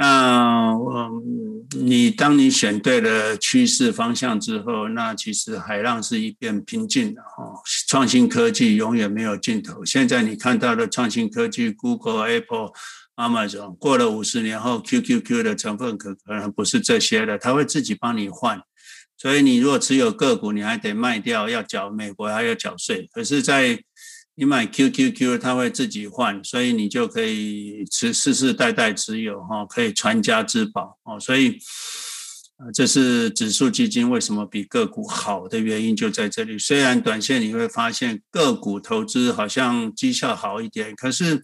[0.00, 7.60] 那嗯，你当你选对了趋势方向之后，那其实海浪是一片平静的哈。
[7.88, 9.84] 创新科技永远没有尽头。
[9.84, 12.70] 现在你看到的创新科技，Google、Apple、
[13.16, 18.62] Amazon，过了五十年后，QQQ 的成分可可能不是这些了，它会自己帮你换。
[19.16, 23.10] 所以，你如果持有个股，你还得卖掉，要缴美国还要缴税。
[23.12, 23.82] 可是，在
[24.38, 31.18] 你买 QQQ，它会自己换，所以你就可以持世世代代持有哈，可以传家之宝哦。
[31.18, 31.58] 所以，
[32.72, 36.56] 这是指数基金为什么比个股好的原因就在这里。
[36.56, 41.42] 虽然短线你会发现个股投资好像绩效好一点，可是。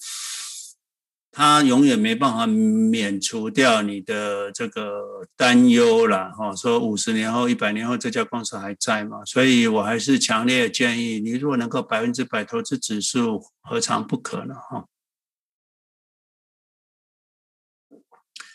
[1.37, 9.25] 它永远没办法免除掉你的这个担忧了哈，说五十年后、一百年后这家公司还在吗？
[9.25, 14.55] 所以我还是强烈建议你，如果能够百分之百投资指数，何尝不可呢？
[14.55, 14.87] 哈，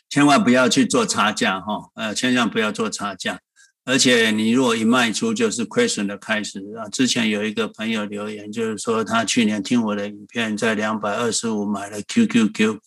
[0.08, 3.42] 千万不要去做差价哈，呃，千万不要做差价。
[3.86, 6.88] 而且你如果一卖出就是亏损的开始啊！
[6.90, 12.78] 之前有一个朋友留言，就是说他去年听我的影片，在两百二十五买了 QQQ，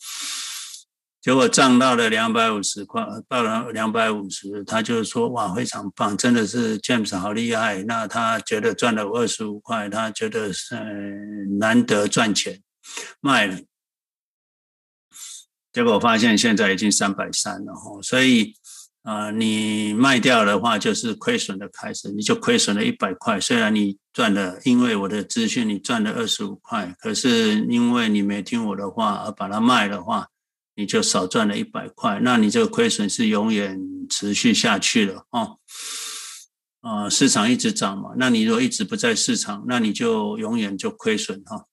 [1.20, 7.82] 结果涨到了两百五十块，到了两百五十，他就说哇，非常棒，真的是 James 好厉害。
[7.82, 10.76] 那他觉得赚了二十五块，他觉得是
[11.58, 12.62] 难得赚钱，
[13.20, 13.58] 卖了。
[15.72, 18.54] 结果发现现在已经三百三了哈，所以。
[19.02, 23.40] 啊、呃，你卖掉的话就是亏损的开始，你就亏损了一百块。
[23.40, 30.28] 虽然你赚了，因为我的资讯你赚了二十五块，可是因为你没听我的话而把它卖的话，
[30.76, 32.20] 你就少赚了一百块。
[32.22, 35.58] 那你这个亏损是永远持续下去的哦。
[36.80, 41.66] 啊、市场一直涨嘛，那你如果一直不在市场，那你就永远就亏损哈。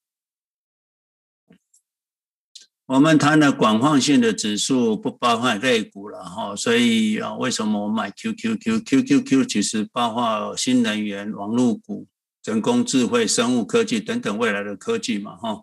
[2.90, 12.08] 我们谈的广泛性的指数不包含类股了哈，所以啊，为什么我买 QQQ？QQQ 其实包括新能源、网络股、
[12.44, 15.62] 人工智慧、生物科技等等未来的科技嘛哈。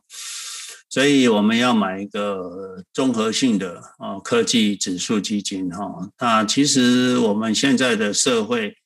[0.89, 6.09] 所以我们要买一个综合性的啊科技指数基金哈。
[6.21, 8.77] 那其实我们现在的社会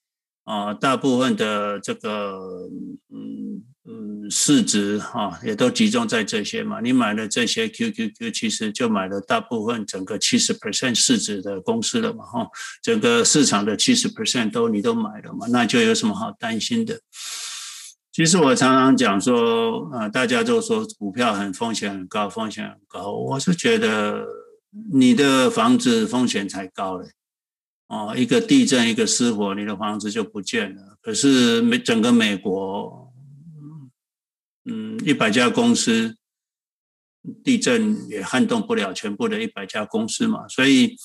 [0.45, 2.41] 啊，大部分的这个
[3.12, 6.81] 嗯嗯市值哈，也都集中在这些嘛。
[6.81, 12.47] 你买了这些 QQQ，其实就买了大部分整个七十 percent 市值的公司了嘛哈。
[12.83, 17.01] 整个市场的七十 percent 都你都买了嘛，那就有什么好担心的？
[18.12, 23.12] 其实我常常讲说，呃，大家都说股票很风险很高，风险很高。
[23.12, 24.26] 我是觉得
[24.93, 27.09] 你的房子风险才高嘞，
[27.87, 30.99] 哦，一个地震，一个失火，你的房子就不见了。
[31.01, 33.09] 可是美整个美国，
[34.64, 36.16] 嗯，一百家公司，
[37.44, 40.96] 地震也撼动不了全部的一百家公司嘛，所以。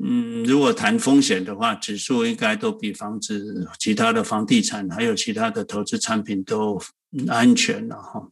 [0.00, 6.80] 嗯，如果谈风险的话，指数应该都比房子、其他的房地产还有其他的投资产品都
[7.26, 8.30] 安全了哈。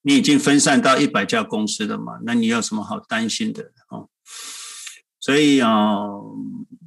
[0.00, 4.08] 你已经分散到一百家公司了嘛，那你有什么好担心的啊？
[5.20, 5.98] 所以啊，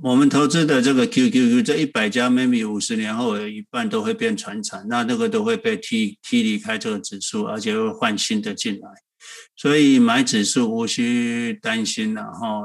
[0.02, 8.88] 我们投资的这个 QQQ 这一百家，maybe 五十年后有一半都会变传产，那那个都会被踢踢离开这个指数，而且会换新的进来。
[9.58, 12.62] 所以买指数无需担心了哈，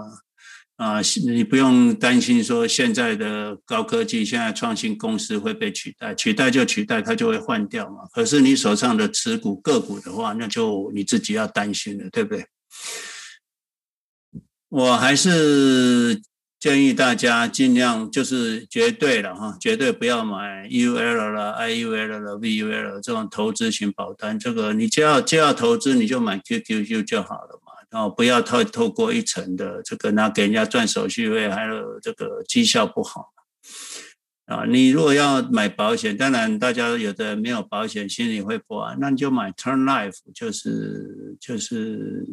[0.76, 8.06] 啊，你不用担心说现在的高科技、现在创新公司会被取代，取代就取代，它就会换掉嘛。
[8.12, 12.46] 可是你手上的持股个股的话，那就你自己要担心了，对不对？
[14.68, 16.22] 我还是。
[16.64, 24.38] 建议大家尽量就是绝对了哈，绝对不要买 UL 了、IUL 了、VUL 这种投资型保单。
[24.38, 27.72] 这个你就要就要投资，你就买 QQQ 就好了嘛。
[27.90, 33.34] 然后不要透透过一层的这个那给人家赚手续费，还有这个绩效不好
[34.46, 34.64] 啊。
[34.64, 42.26] 你如果要买保险，当然大家有的没有保险，心里会不安，那你就买 Turn Life，就是就是。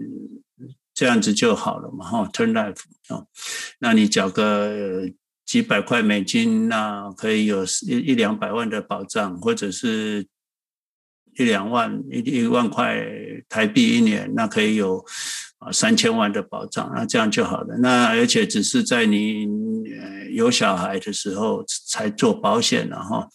[0.94, 3.26] 这样子就好了嘛，哈，turn Life 啊，
[3.80, 5.10] 那你缴个
[5.46, 10.28] 几百块美金，那可以有一一两百万的保障，或者是
[11.38, 13.04] 一两万一一万块
[13.48, 15.04] 台币一年，那可以有
[15.60, 17.78] 啊三千万的保障，那这样就好了。
[17.78, 19.48] 那而且只是在你
[20.34, 23.28] 有小孩的时候才做保险了哈，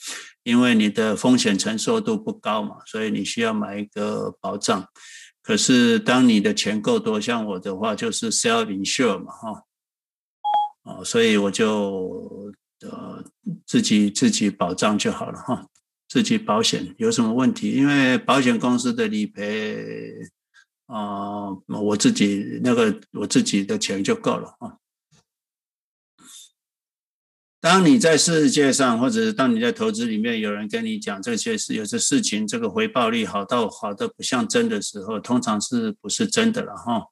[0.42, 4.86] 因为你的风险承受度不高嘛，所以你需要买一个保障。
[5.47, 9.62] 可是，当你的钱够多，像我的话，就是 self insure 嘛，哈，
[10.82, 13.24] 哦，所以我就呃
[13.64, 15.68] 自己自己保障就好了，哈，
[16.09, 17.70] 自己保险有什么问题？
[17.70, 20.12] 因为保险公司的理赔，
[20.86, 24.78] 啊，我自己那个我自己的钱就够了，啊。
[27.68, 37.02] 当你在世界上，或者是当你在投资里面，有人跟你讲这些事，有些事情，这个回报率好到好的不像真的时候，通常是不是真的了哈？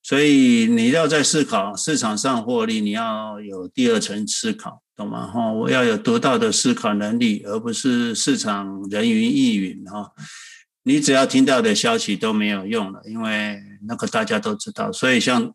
[0.00, 5.26] 所以你要在思考市场上获利，你要有第二层思考，懂吗？
[5.26, 10.12] 哈，我要有独到的思考能力，而不是市场人云亦云哈。
[10.84, 14.92] 你只要听到的消息都没有用了，因为那个大家都知道。
[14.92, 15.52] 所以像。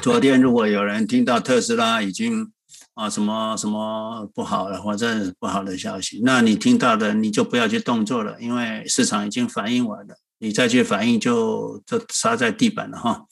[0.00, 2.52] 昨天如果有人听到特斯拉已经
[2.94, 13.26] 啊什么什么不好了，或者不好的消息，那你听到的你就不要去动作了，因为市场已经反应完了，你再去反应就就杀在地板了哈。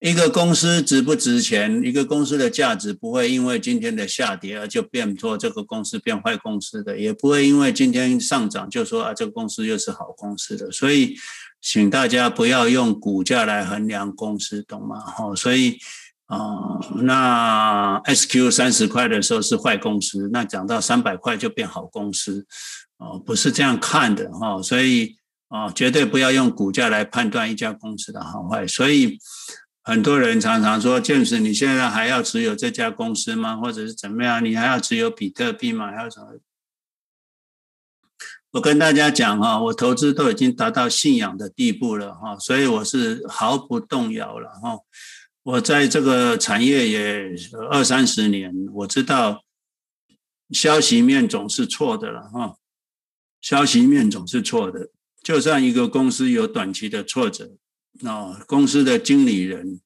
[0.00, 11.16] 一个公司值不值钱，一个公司的价值不会因为今天的下跌而就变做这个公司变坏公司的，也不会因为今天上涨就说啊这个公司又是好公司的，所以。
[11.64, 15.00] 请大家不要用股价来衡量公司，懂吗？
[15.00, 15.78] 哈，所以
[16.26, 22.46] 啊、那 SQ 三十块的时候是坏公司，那涨到三百块就变好公司，
[22.98, 24.60] 哦，不是这样看的哈。
[24.60, 25.16] 所以
[25.48, 28.66] 啊，绝对不要用股价来判断一家公司的好坏。
[28.66, 29.18] 所以
[29.82, 33.56] 很多人常常说，James，你现在还要持有这家公司吗？
[33.56, 34.44] 或者是怎么样？
[34.44, 35.90] 你还要持有比特币吗？
[35.90, 36.26] 还要什么？
[38.54, 44.78] 我跟大家讲哈，我投资都已经达到信仰的地步了哈，所以我是毫不动摇了哈。
[45.42, 47.34] 我在这个产业也
[47.68, 49.42] 二三十年，我知道
[50.50, 52.54] 消息面总是错的了哈，
[53.40, 54.88] 消息面总是错的。
[55.20, 57.56] 就算一个公司有短期的挫折，
[58.02, 59.80] 那公司的经理人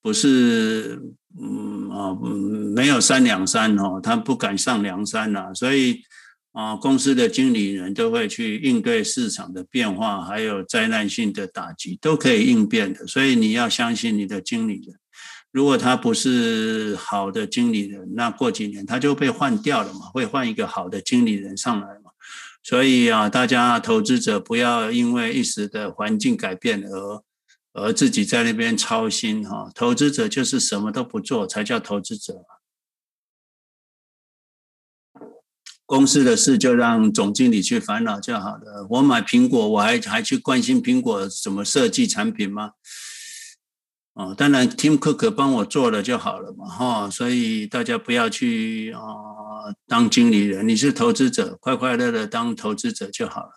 [0.00, 1.02] 不是
[1.40, 2.16] 嗯啊
[2.72, 6.02] 没有三两三哦，他不敢上梁山呐，所以。
[6.52, 13.06] 啊，公司的经理人都会去应对市场的变化，还有灾难性的打击，都可以应变的。
[13.06, 14.96] 所以你要相信你的经理人，
[15.50, 22.10] 如果他不是好的经理人，那过几年他就被换掉了嘛，会换一个好的经理人上来嘛。
[22.62, 27.24] 所以啊，大家投资者不要因为一时的环境改变而
[27.72, 29.70] 而自己在那边操心哈。
[29.74, 32.44] 投资者就是什么都不做才叫投资者。
[35.92, 38.86] 公司的事就让总经理去烦恼就好了。
[38.88, 42.70] 我买苹果，我还还去关心苹果怎么设计产品吗？
[44.14, 47.10] 哦，当然，Tim Cook 帮我做了就好了嘛，哈。
[47.10, 49.02] 所以大家不要去啊、
[49.86, 53.50] 当经理人，你是投资者，快快乐乐当投资者就好了。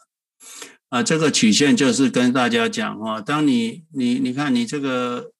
[0.89, 5.31] 啊，这个曲线就是跟大家讲哈，当你你你看你这个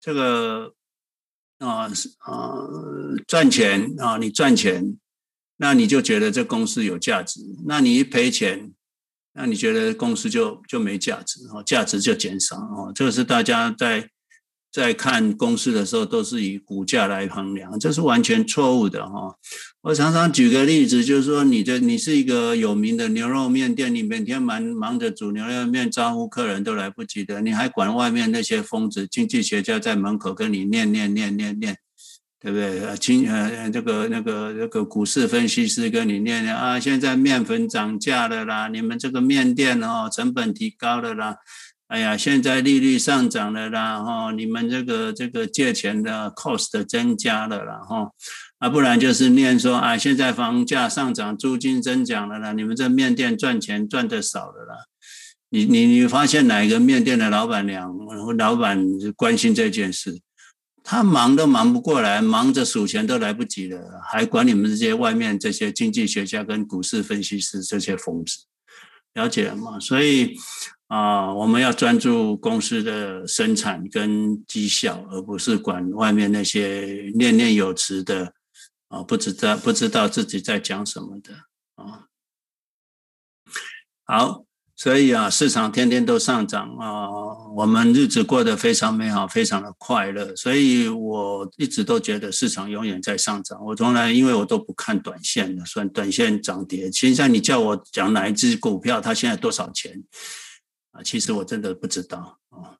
[0.00, 0.74] 这个
[1.58, 1.88] 啊
[2.18, 2.52] 啊
[3.28, 4.98] 赚钱啊，你赚钱。
[5.62, 8.72] 那你就觉得这公司有价值，那你一赔钱，
[9.32, 12.90] 那你觉得公司就就没价值哦，价值就减少哦。
[12.92, 14.08] 这个是大家在
[14.72, 19.36] 在看公司的时候都是以股价来衡量，这是完全错误的哈。
[19.82, 31.78] 我常常举个例子，就是说你的你是一个有名的牛肉面店，你每天忙忙着煮牛肉面，招呼客人都来不及的，你还管外面那些疯子经济学家在门口跟你念念念念念。
[32.42, 32.84] 对不对？
[32.84, 41.36] 呃，今呃，这个那个那个股市分析师跟你念念啊，现在面粉涨价了啦，你们这个面店哦，成本提高了啦，
[41.86, 48.10] 哎呀，现在利率上涨了啦，哈，你们这个这个借钱的 cost 增加了啦，哈，
[48.58, 54.86] 啊，不然就是念说啊，现在房价上涨，租金增长了啦，你们这面店赚钱赚的少了啦，
[55.50, 57.94] 你你你发现哪一个面店的老板娘
[58.36, 58.84] 老板
[59.14, 60.18] 关心这件事？
[60.84, 68.46] 他忙都忙不过来，忙着数钱都来不及了，还管你们这些外面这些经济学家跟股市分析师这些疯子，
[69.14, 69.78] 了解了吗？
[69.78, 70.36] 所以
[70.88, 78.34] 啊、我们要专注公司的生产跟绩效，而不是管外面那些念念有词的
[78.88, 81.34] 啊，不知道不知道自己在讲什么的
[81.76, 82.08] 啊。
[84.04, 84.44] 好。
[84.82, 87.06] 所以啊，市场天天都上涨啊，
[87.54, 90.34] 我们日子过得非常美好，非常的快乐。
[90.34, 93.64] 所以我一直都觉得市场永远在上涨。
[93.64, 96.90] 我从来因为我都不看短线的，算短线涨跌。
[96.90, 100.02] 现在你叫我讲哪一只股票，它现在多少钱
[100.90, 101.00] 啊？
[101.04, 102.74] 其实我真的不知道啊。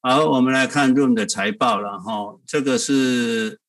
[0.00, 3.60] 好，我们来看 Zoom 的财报了哈，这个是。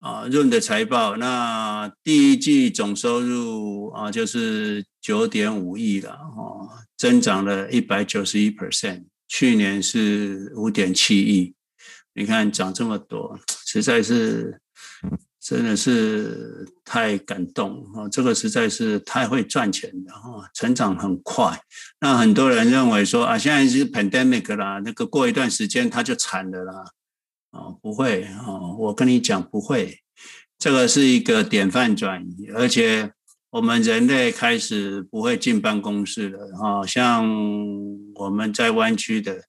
[0.00, 11.52] 啊，润的财报，那第一季总收入啊，就是九点五亿了，哦，增长了一百九十一 percent，去年是五点七亿，
[12.14, 13.36] 你看涨这么多，
[13.66, 14.60] 实在是
[15.40, 18.08] 真的是太感动啊！
[18.08, 21.60] 这个实在是太会赚钱的哈，成长很快。
[22.00, 26.84] 那很多人认为说啊，现在是 pandemic 啦，那个过一段时间它就惨了啦。
[27.50, 28.44] 哦，不会啊，
[28.78, 30.00] 我跟你讲不会，
[30.58, 33.12] 这个是一个典范转移，而且
[33.50, 37.26] 我们人类开始不会进办公室了哈，像
[38.16, 39.44] 我们在湾区的，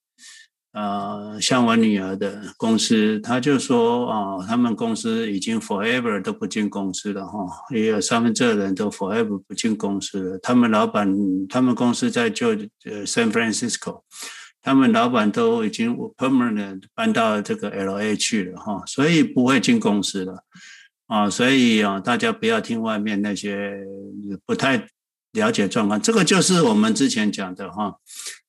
[0.72, 7.46] 呃，像我女儿的公司，他就说啊，他们公司已经 forever 都不进公司了哈，
[7.76, 11.14] 也有三分之二人都 forever 不进公司了，他们老板，
[11.50, 12.50] 他们公司在就
[12.86, 14.04] 呃 San Francisco。
[14.62, 20.44] 他们老板都已经 permanent 搬到这个 LA 去了哈，所以不会进公司了。
[21.08, 23.74] 啊，所以啊，大家不要听外面那些
[24.46, 24.88] 不太
[25.32, 27.96] 了解状况，这个就是我们之前讲的哈，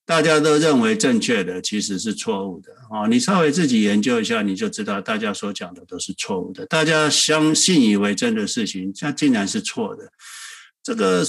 [0.04, 10.10] 大家都认为正确的其实是错误的啊，你稍微自己研究一下，你就知道大家所讲的都是错误的，大家相信以为真的事情，这竟然是错的，
[10.82, 11.24] 这个。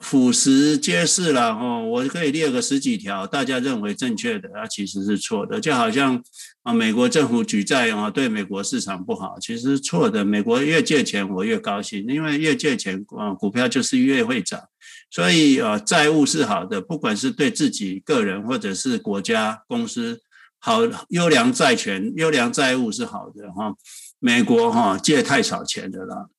[0.00, 5.60] 俯拾皆是了哦，我可以列个十几条，大家认为正确的，它其实是错的。
[5.60, 6.20] 就好像
[6.62, 10.24] 啊，美国政府举债啊，对美国市场不好，其实是错的。
[10.24, 14.58] 美国越借钱，我越高兴，因为越借钱啊，股票就是越会涨。
[15.10, 20.22] 所以啊，债务是好的，不管是对自己个人或者是国家公司，
[20.58, 20.80] 好
[21.10, 23.74] 优良债权、优良债务是好的哈。
[24.18, 26.30] 美国哈借太少钱的了。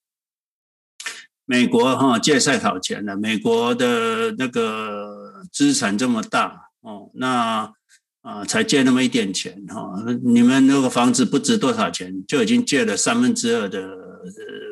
[1.52, 7.74] 美国哈借太少钱了，美国的那个资产这么大哦，那
[8.22, 10.02] 啊才借那么一点钱哈。
[10.24, 13.86] 你们那个房子不值多少钱，就已经借了三分之二的，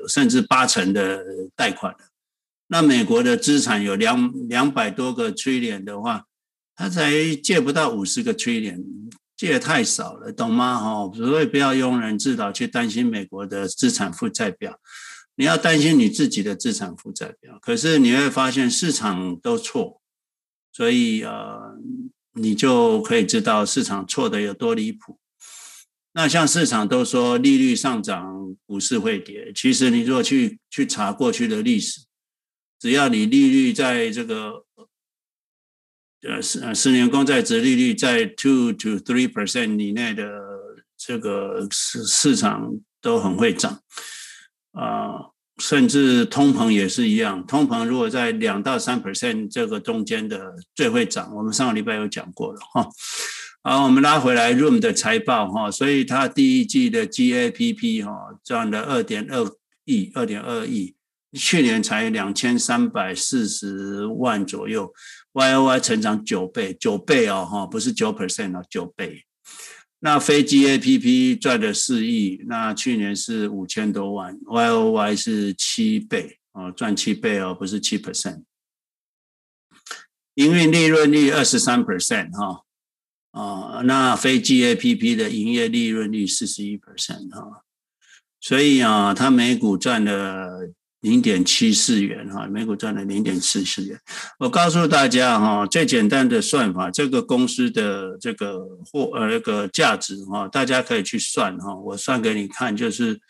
[0.07, 1.21] 甚至八成的
[1.53, 1.99] 贷款了。
[2.67, 6.23] 那美国的资产有两两百多个 trillion 的话，
[6.77, 8.81] 他才借不到五十个 trillion，
[9.35, 10.77] 借太少了，懂吗？
[10.77, 14.79] 哈，所以不要庸人自扰去担心美国的资产负债表。
[15.39, 20.01] 你要担心你自己的资产负债表，可是你会发现市场都错，
[20.73, 21.77] 所以呃，
[22.33, 25.17] 你就可以知道市场错的有多离谱。
[26.11, 29.53] 那像市场都说利率上涨，股市会跌。
[29.55, 32.01] 其实你如果去去查过去的历史，
[32.77, 34.65] 只要你利率在这个
[36.23, 40.29] 呃十十年公债殖利率在 two to three percent 以内的
[40.97, 43.81] 这个市市场都很会涨
[44.71, 45.29] 啊。
[45.61, 51.35] 甚至通膨也是一样，通膨如果在两到三 percent 这个中间的最会涨。
[51.35, 52.87] 我们上个礼拜有讲过了哈。
[53.61, 59.45] 好，我们拉回来 Room 的财报哈，所以它第一季的 GAPP 哈赚了二点二
[59.83, 60.95] 亿，二点二亿，
[61.33, 64.93] 去年才两千三百四十万左右
[65.33, 69.25] ，YOY 成长九倍，九倍哦哈，不是九 percent 哦，九倍。
[69.99, 78.43] 那飞机 A P P 赚了四亿，那去年是五千多万，YOY 是七倍哦，赚七倍哦，不是七 percent。
[80.35, 82.63] 营运利润率二十三 percent 哈，
[83.31, 87.63] 啊，那飞机 A P P 的营业利润率四十一 percent 哈，
[88.39, 90.71] 所以啊，它每股赚了。
[91.01, 93.97] 零点七四元哈，每股赚了零点七四元。
[94.37, 101.73] 我告诉大家哈，最简单的算法，这个公司的这个货呃那个价值哈，大家可以去算哈。
[101.73, 103.21] 我算给你看，就是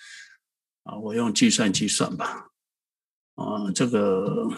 [0.84, 2.48] 啊，我用计算机算吧。
[3.36, 4.50] 啊，这个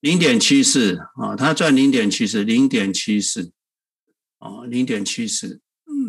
[0.00, 3.52] 零点七四啊，它赚零点七四，零点七四
[4.38, 5.60] 啊，零点七四，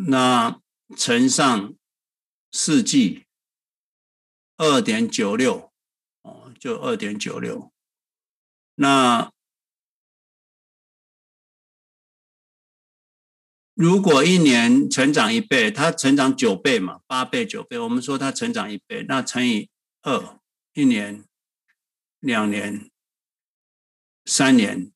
[0.07, 0.59] 那
[0.97, 1.75] 乘上
[2.51, 3.25] 四季
[4.57, 5.68] 二点九六。
[6.59, 7.71] 就二点九六，
[8.75, 9.31] 那
[13.73, 19.69] 如果一年成长一倍，它成长九倍嘛，八倍九倍，我们说它成长一倍，那乘以
[20.01, 20.37] 二，
[20.73, 21.23] 一年、
[22.19, 22.91] 两年、
[24.25, 24.91] 三年，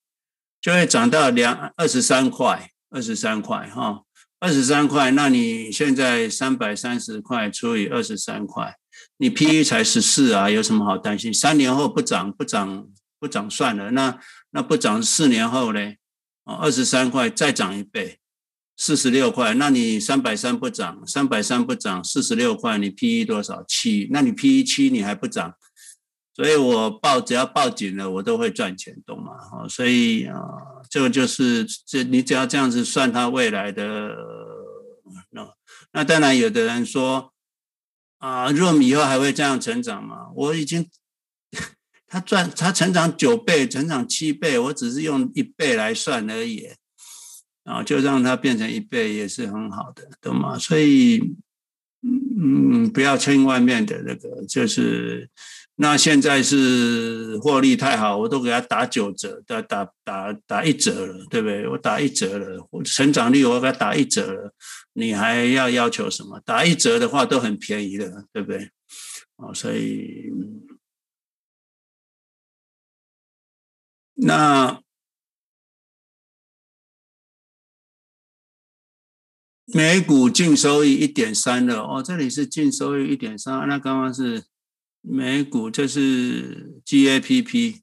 [0.60, 4.04] 就会涨到两二十三块，二十三块哈，
[4.40, 8.78] 二十三块，那你现在三百三十块除以二十三块。
[9.18, 11.34] 你 PE 才十四啊，有什么好担心？
[11.34, 12.88] 三年后不涨不涨
[13.20, 15.80] 不涨算了，那那不涨四年后呢？
[16.46, 18.20] 哦，二十三块再涨一倍，
[18.76, 19.54] 四十六块。
[19.54, 23.64] 那你三百三不涨，三百三不涨，四十六块，你 PE 多少？
[23.66, 24.10] 七。
[24.12, 25.54] 那你 PE 七你还不涨，
[26.36, 29.32] 所以我抱只要抱紧了，我都会赚钱，懂吗？
[29.54, 30.36] 哦，所以啊，
[30.90, 34.10] 这个就是这你只要这样子算它未来的
[35.32, 35.48] 那
[35.94, 37.33] 那当然有的人说。
[38.24, 40.32] 啊若米以后还会这样成长吗？
[40.34, 40.90] 我已经，
[42.08, 46.70] 他赚他成长九倍，成长七倍，我只是用一倍来算而已，
[47.66, 50.58] 啊，就让它变成一倍也是很好的，懂吗？
[50.58, 51.36] 所以，
[52.02, 55.30] 嗯，不要听外面的那个，就是。
[55.76, 61.68] 那现在是获利太好，我都给他打九折，打打打打一折了，对不对？
[61.68, 64.54] 我打一折了，我成长率我给他打一折了，
[64.94, 66.40] 你还要要求什么？
[66.42, 68.70] 打一折的话都很便宜的，对不对？
[69.38, 70.32] 哦，所以
[74.14, 74.80] 那
[79.66, 84.44] 每股净收益一点三了，哦，这里是净收益一点三，那刚刚是。
[85.06, 87.82] 美股这是 GAPP，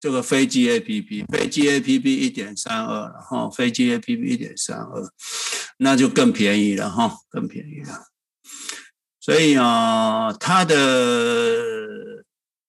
[0.00, 5.08] 这个非 GAPP，非 GAPP 一点三二了哈，非 GAPP 一点三二，
[5.78, 8.08] 那就更便宜了哈，更便宜了。
[9.20, 11.86] 所以啊，它的。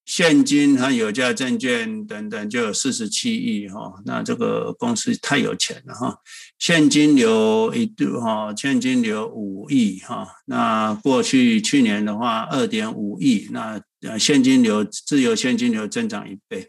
[0.07, 6.21] 现金和有价证券等等就有四十七亿哈，那这个公司太有钱了哈。
[6.59, 13.79] 现金流一度哈，现金流五亿哈，那过去去年的话二点五亿，那
[14.17, 16.67] 现金流自由现金流增长一倍，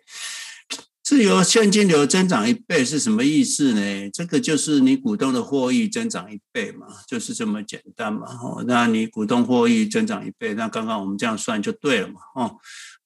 [1.02, 4.10] 自由现金流增长一倍是什么意思呢？
[4.12, 8.26] 这个就是你股东的获益增长一倍嘛，就是这么简单嘛。
[8.42, 12.20] 哦，那你股东获益增长一倍，那刚刚我们这样算就对了嘛。
[12.34, 12.56] 哦。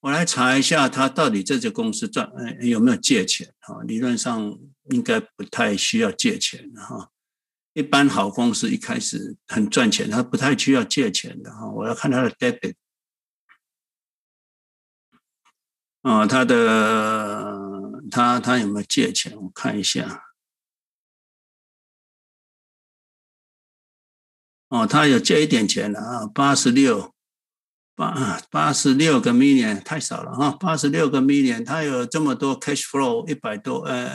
[0.03, 2.29] 我来查一下，他到底这家公司赚
[2.61, 3.55] 有没有借钱？
[3.61, 4.59] 哈，理论上
[4.91, 7.13] 应该不太需要借钱的哈。
[7.73, 11.71] 一般好公司一开始很赚钱，他不太需要借钱的哈。
[11.71, 12.75] 我要看他的 debit，
[16.01, 19.41] 啊，他的他他有没有借钱？
[19.41, 20.25] 我看一下。
[24.67, 27.15] 哦，他有借一点钱的啊，八十六。
[28.11, 34.11] 八八十六个 million 太少了哈，八十六个 million，它有这么多 cash flow 一百多呃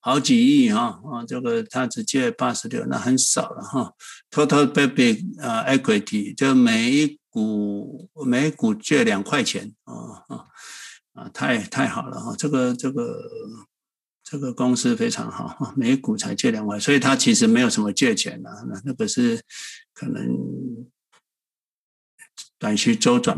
[0.00, 3.92] 好几亿哈啊，这个它只借八十六，那很少了哈。
[4.30, 9.94] Total public 呃 equity 就每一股每股借两块钱啊
[10.28, 10.46] 啊
[11.12, 13.20] 啊，太太好了哈，这个这个
[14.24, 19.40] 这个公司非常好，每股才借两块，所以他其实没有什么借钱的，那那个是
[19.92, 20.24] 可能
[22.60, 23.36] 短期周转。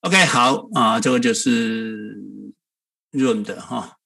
[0.00, 2.18] OK，好啊，这个就是
[3.10, 3.96] 润的哈。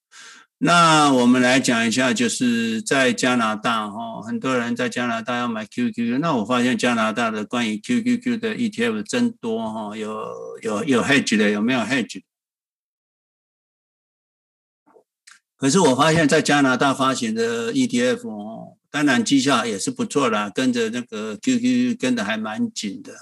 [0.59, 6.19] 那我们来讲一下，就是在加拿大哈，很多人在加拿大要买 QQQ。
[6.21, 10.23] 那我发现加拿大的关于 QQQ 的 ETF 真多哈，有
[10.61, 12.23] 有有 hedge 的，有没有 hedge？
[15.57, 23.13] 可是我发现，在加拿大发行的 ETF 哦，当然绩效也是不错啦，跟着那个 QQQ 跟的还蛮紧的。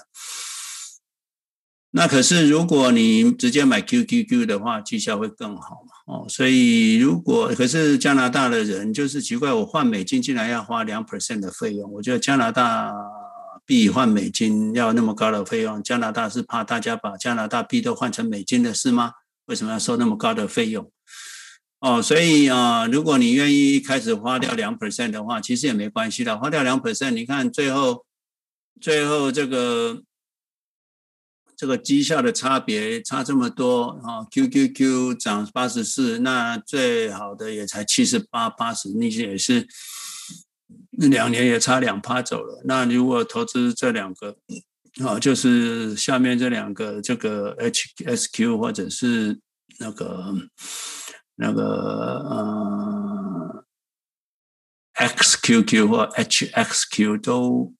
[1.91, 6.13] 那可是，如果你直接买 QQQ 的话，绩效会更好嘛？
[6.13, 11.91] 哦，所以如果可是加拿大的人就是奇怪，我换美金竟然要花两 percent 的费用。
[11.93, 12.93] 我觉得加拿大
[13.65, 19.13] 币换美金要那么高的费用，加拿大是怕大家把加拿大币都换成美金的是吗？
[19.47, 20.91] 为什么要收那么高的费用？
[21.79, 28.05] 哦，所以啊，如果你愿意开始花掉两 percent 的话，其实也没关系的，花掉两 percent，你看最后
[28.79, 30.03] 最后这个。
[31.59, 39.67] 这个绩效的差别差这么多啊！QQQ 涨八十四，那最好的也才七十八、八十，那些也是
[40.91, 42.61] 那两年也差两趴走了。
[42.63, 44.37] 那如果投资这两个
[45.05, 49.41] 啊，就是下面这两个，这个 HSQ 或者是
[49.79, 50.33] 那个
[51.35, 51.63] 那个
[52.29, 53.65] 呃
[54.95, 57.73] XQQ 或 HXQ 都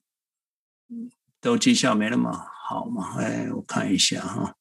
[1.39, 2.58] 都绩效没那么好。
[2.69, 4.53] 好嘛，哎，我看一下哈。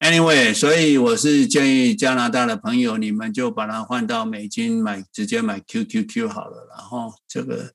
[0.00, 6.66] Anyway，所以我是建议加拿大的朋友，你们就把它换到美金买，直接买 QQQ 好了。
[6.74, 7.74] 然后这个，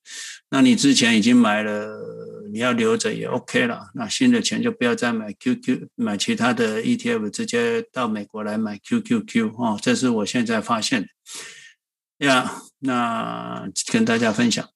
[0.49, 1.87] 那你之前已经买了，
[2.51, 3.91] 你要留着也 OK 了。
[3.93, 9.77] 那新的钱就不要再买 QQ，买其他的 ETF，直接到美国来买 QQQ 哦。
[9.79, 12.63] 这是我现在发现的呀。
[12.79, 14.67] 那跟大家分享。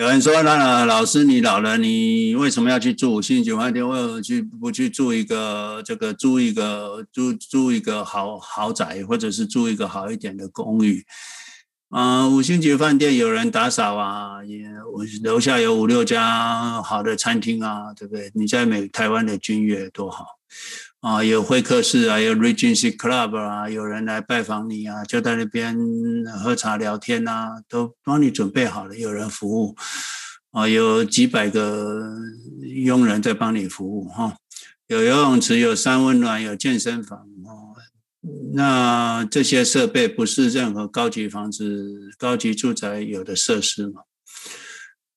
[0.00, 3.86] 有人说：“那老师，你老了，你为什么要去住五星级饭店？
[3.86, 11.04] 为什么去不去住一个这个租一个租租一个豪豪宅，或者是住一个好一点的公寓？
[11.90, 18.30] 啊、五星级饭店有人打扫啊，也我楼下有五六家好的餐厅啊，对不对？
[18.34, 20.24] 你在美台湾的君悦多好。”
[21.00, 25.74] 啊，有会客室啊，有 Regency Club 啊，有人来拜访你啊，就在那边
[26.42, 29.74] 喝茶聊天啊，都帮你准备好了，有人服务
[30.50, 32.12] 啊，有几百个
[32.84, 34.36] 佣人在帮你服务哈，
[34.88, 37.72] 有游泳池，有三温暖，有健身房哦。
[38.52, 44.02] 那这些设备不是任何高级房子、高级住宅有的设施吗？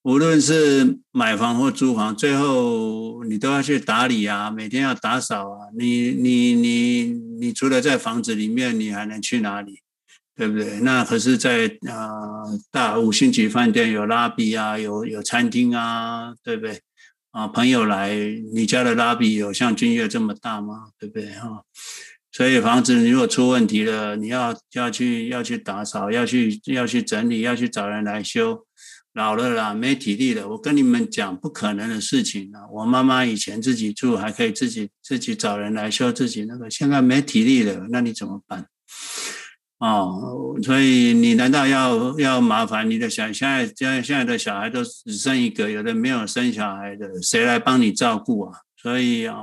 [0.04, 5.68] 无论是买房或租房，最后你都要去打理啊，每天要打扫啊。
[5.78, 7.04] 你你你
[7.40, 9.80] 你除了在房子里面，你还能去哪里？
[10.36, 10.80] 对不对？
[10.82, 16.82] 那可是在，在呃大五星级饭店有拉比啊，有有餐厅啊，对不对？
[17.32, 18.14] 啊，朋友来，
[18.54, 20.90] 你家的拉比有像君悦这么大吗？
[21.00, 21.30] 对不对？
[21.32, 21.62] 哈，
[22.32, 28.66] 所以房子如果出问题了，你要要去要去打扫，要去要去整理，要去找人来修。
[29.14, 30.48] 老了啦，没体力了。
[30.50, 32.66] 我跟你们讲，不可能的事情啊！
[32.72, 38.66] 我妈妈以前自己住，还可以自己自己找人来修自己那个，现在没体力了，那你怎么办？
[39.78, 43.32] 哦，所以你难道要要麻烦你的小？
[43.32, 48.62] 现在现在现在的小孩都只生一个，有的没有生小孩的，谁来帮你照顾啊？
[48.82, 49.38] 所以啊、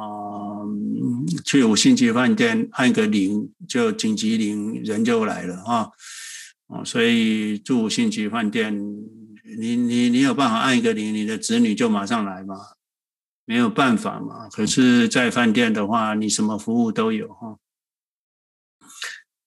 [1.45, 5.89] 去五星级饭店按个铃，就紧急铃，人就来了啊！
[6.67, 8.77] 哦，所以住五星级饭店。
[9.59, 12.57] 你你你有办法按一个铃，你的子女就马上来吗？
[13.45, 14.49] 没有办法嘛。
[14.49, 17.57] 可是，在饭店的话，你什么服务都有哈。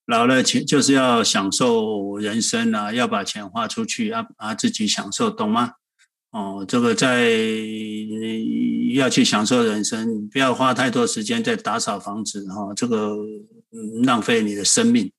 [0.05, 5.75] 老了钱就是要享受人生啊，要把钱花出去，要啊自己享受，懂吗？
[6.31, 7.29] 哦，这个在
[8.95, 13.15] 要去享受人生，不要花太多时间在打扫房子哈，这个
[14.03, 15.11] 浪费你的生命。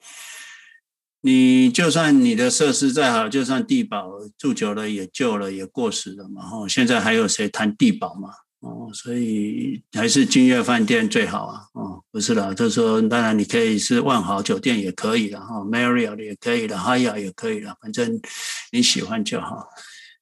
[1.26, 6.42] 你就算你的设施再好，就算地保住久了也旧了也过时了嘛。
[6.52, 8.28] 哦，现在还有谁谈地保嘛？
[8.60, 11.62] 哦，所以还是君悦饭店最好啊。
[11.72, 18.20] 哦，不是的，就是说当然你可以是万豪酒店也可以的哈，Marriott 也可以的，Hyatt 也可以的，反正
[18.70, 19.70] 你喜欢就好。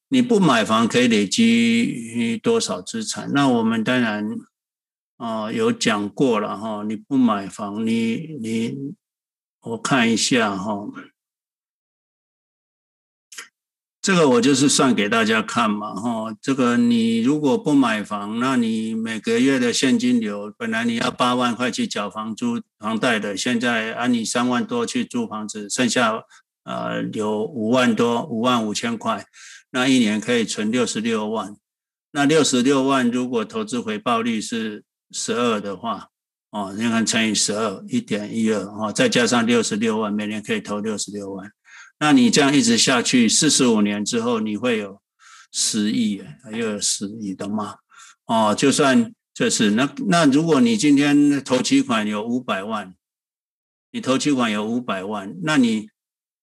[0.09, 3.29] 你不买房可以累积多少资产？
[3.35, 4.25] 那我们当然
[5.17, 8.95] 啊有讲过了哈，你不买房，你你。
[9.63, 10.89] 我看一下哈，
[14.01, 26.25] 这个我就是算给大家看嘛，哈，这个你如果不买房，那你每个月的现金流，本来你要八万块去缴房租房贷的，现在按你三万多去租房子，剩下
[26.65, 29.25] 呃有五万多，五万五千块，
[29.71, 31.57] 那一年可以存六十六万，
[32.11, 34.83] 那六十六万如果投资回报率是
[35.13, 36.09] 十二的话，
[36.53, 41.51] 哦，你看乘以十二，一点一二，哦，再加上六十六万，每年可以投六十六万。
[41.99, 45.01] 那你这样一直下去，四十五年之后你会有
[45.51, 46.23] 十亿，
[46.53, 47.77] 又有十亿的吗？
[48.27, 52.95] 哦，就算这是那那如果你今天头期款有五百万，
[53.91, 55.89] 你头期款有五百万，那你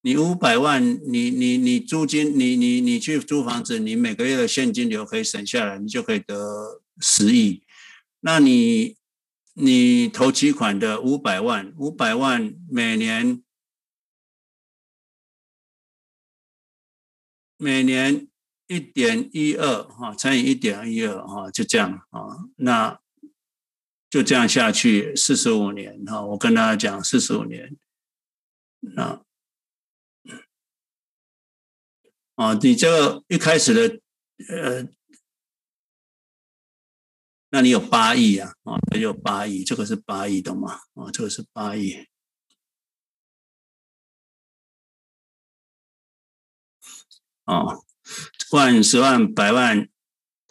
[0.02, 7.62] 你五百万，你你你租金，你你你去租房子，你每个月的现金流可以省下来，你就可以得十亿。
[8.22, 8.96] 那你
[9.60, 13.44] 你投期款的五百万，五百万每年。
[17.62, 18.30] 每年
[18.68, 23.02] 一点一二哈，乘以一点一二哈，就这样啊，那
[24.10, 26.22] 就这样下去四十五年哈。
[26.26, 27.78] 我跟大家讲四十五年，
[28.80, 29.22] 那
[32.36, 34.00] 啊，你这个一开始的
[34.48, 34.88] 呃，
[37.52, 42.06] 那你有八亿啊啊，还有八亿，这个是八亿的嘛啊，这个是八亿。
[47.46, 47.84] 哦，
[48.52, 49.90] 万、十万、百万、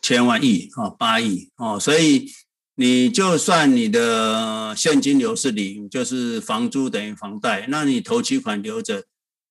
[0.02, 2.26] 千万、亿啊，八亿哦，所以
[2.74, 9.04] 你就算你的现金流是零，就是房租等于房贷，那你头期款留着，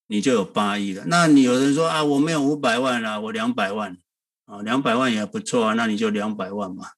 [0.08, 1.06] 你就有八亿了。
[1.08, 3.98] 那你有人说啊，我没有五百万啊，我两百万
[4.44, 6.92] 啊，两百万也不错啊，那你就两百万嘛，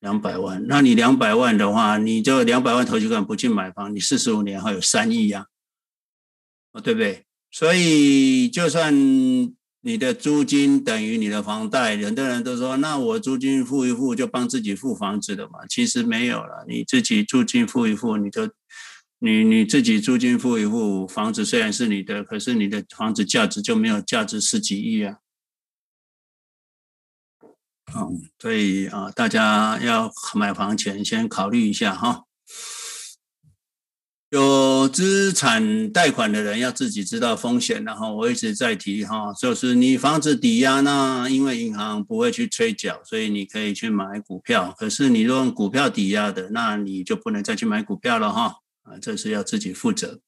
[0.00, 0.64] 两百万。
[0.66, 5.46] 那你两百万的话，你就两百万头期款不去买房，你四十五年还有三亿呀，
[6.72, 7.24] 啊，对不对？
[7.50, 9.54] 所以就算。
[9.82, 15.64] 你的租金等于你的房贷，很多人都说，那我租金付一付就帮自己付房子了嘛？
[15.68, 18.50] 其实没有了，你自己租金付一付，你就
[19.20, 25.18] 你你自己租金付一付，房子虽然是你的，可是你的房子价值就没有价值十几亿啊。
[27.94, 32.24] 嗯，所以啊，大家要买房前先考虑一下哈。
[34.30, 44.74] 有资产贷款的人要自己知道风险，然后我一直在提哈，就是你房子抵押呢，因为银行不会去催缴，所以你可以去买股票。
[44.76, 50.18] 可是你用股票抵押的，那你就不能再去买股票了哈，啊，这是要自己负责。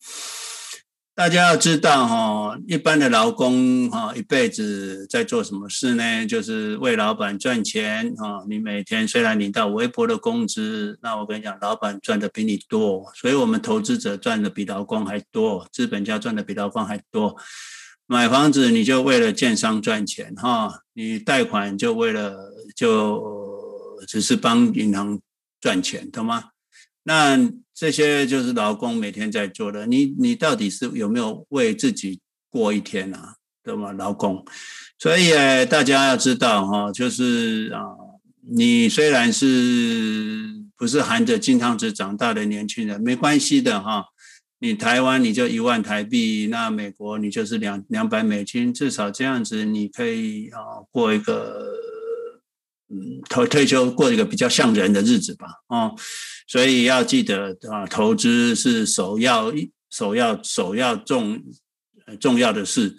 [1.18, 6.24] 大家要知道哈，一般的劳工哈，一辈子在做什么事呢？
[6.24, 8.44] 就是为老板赚钱哈。
[8.48, 17.34] 你每天虽然领到微薄的工资，那我跟你讲，老板赚的比你多，所以我们投资者赚的比劳工还多，资本家赚的比劳工还多。
[18.06, 22.32] 买房子你就为了建商赚钱哈，你贷款就为了
[22.76, 25.18] 就只是帮银行
[25.60, 26.50] 赚钱，懂吗？
[27.02, 27.36] 那
[27.78, 32.18] 这些就是劳工每天在做的，你你到底是有没有为自己
[32.50, 33.36] 过一天啊？
[33.62, 33.92] 对吗？
[33.92, 34.44] 劳工，
[34.98, 35.30] 所以
[35.66, 37.80] 大家要知道哈，就是啊，
[38.50, 44.06] 你虽然是不是含着金汤匙长大的年轻人，没关系的哈。
[44.58, 51.74] 你台湾你就一万台币，那美国你就是两两百美金，至少这样子你可以啊过一个
[52.90, 55.94] 嗯退退休过一个比较像人的日子吧，哦。
[56.48, 59.52] 所以要记得啊，投资是首要、
[59.90, 61.40] 首要、首要重
[62.18, 62.96] 重要的事。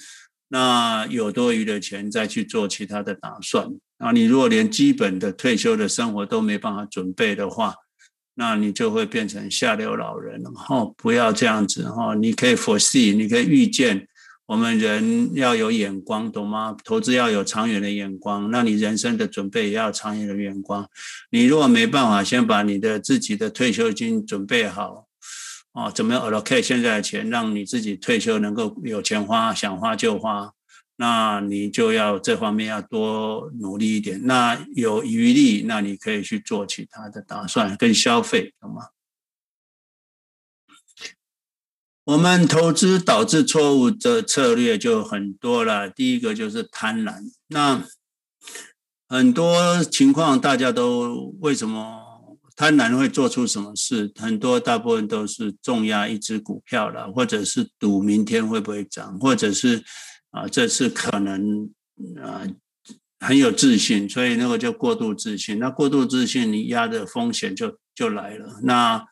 [0.50, 3.68] 那有多余的钱再去做其他的打算。
[3.98, 7.74] 啊，你如果连基本的退休的生活都没办法准备的话，
[8.36, 10.52] 那你就会变成下流老人了。
[10.70, 14.08] 哦，不要这样子哈，你可以 foresee，你可以预见。
[14.50, 16.76] 我们人要有眼光，懂吗？
[16.84, 20.90] 投资要有长远的眼光，那你人生的准备也要长远的眼光。
[21.30, 25.06] 你如果没办法先把你的自己的退休金准备好，
[25.74, 30.52] 哦，怎么样 allocate 现在的钱，让你自己退休能够有钱花，想花就花，
[30.96, 34.20] 那你就要这方面要多努力一点。
[34.24, 38.82] 那有余力，那你可以去做其他的打算跟消费，懂吗？
[42.10, 45.88] 我们投资导致错误的策略就很多了。
[45.88, 47.22] 第一个就是贪婪。
[47.50, 47.84] 那
[49.08, 54.12] 很多情况大家都为什么贪婪会做出什么事？
[54.16, 59.84] 很多大部分都是重压一只股票了，或者是赌明天会不会涨，或者是
[60.32, 61.70] 啊这次可能
[62.24, 62.42] 啊
[63.20, 65.60] 很有自信，所以那个就过度自信。
[65.60, 68.60] 那过度自信，你压的风险就就来了。
[68.64, 69.06] 那。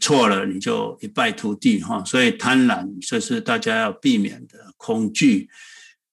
[0.00, 4.58] 错了，你就一败涂地哈，所以贪婪这是大家要避免的。
[4.82, 5.46] 恐惧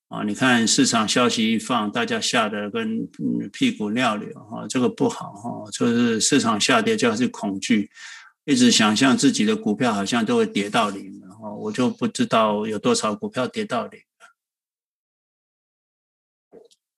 [0.09, 0.23] 啊！
[0.23, 3.07] 你看市场消息一放，大家吓得跟
[3.53, 7.89] 屁股尿流哈，这个不好哈，就是市场下跌就是恐惧，
[8.43, 14.01] 一直想象自己的股票好像都会跌到零了哈，我就不知道有多少股票跌到零。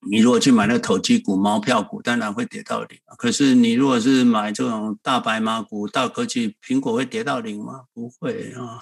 [0.07, 2.97] 你如果去买那个投机股、毛票股，当然会跌到零。
[3.17, 7.81] 可是你如果是买这种大白马股、大科技，苹果会跌到零吗？
[7.93, 8.79] 不会啊。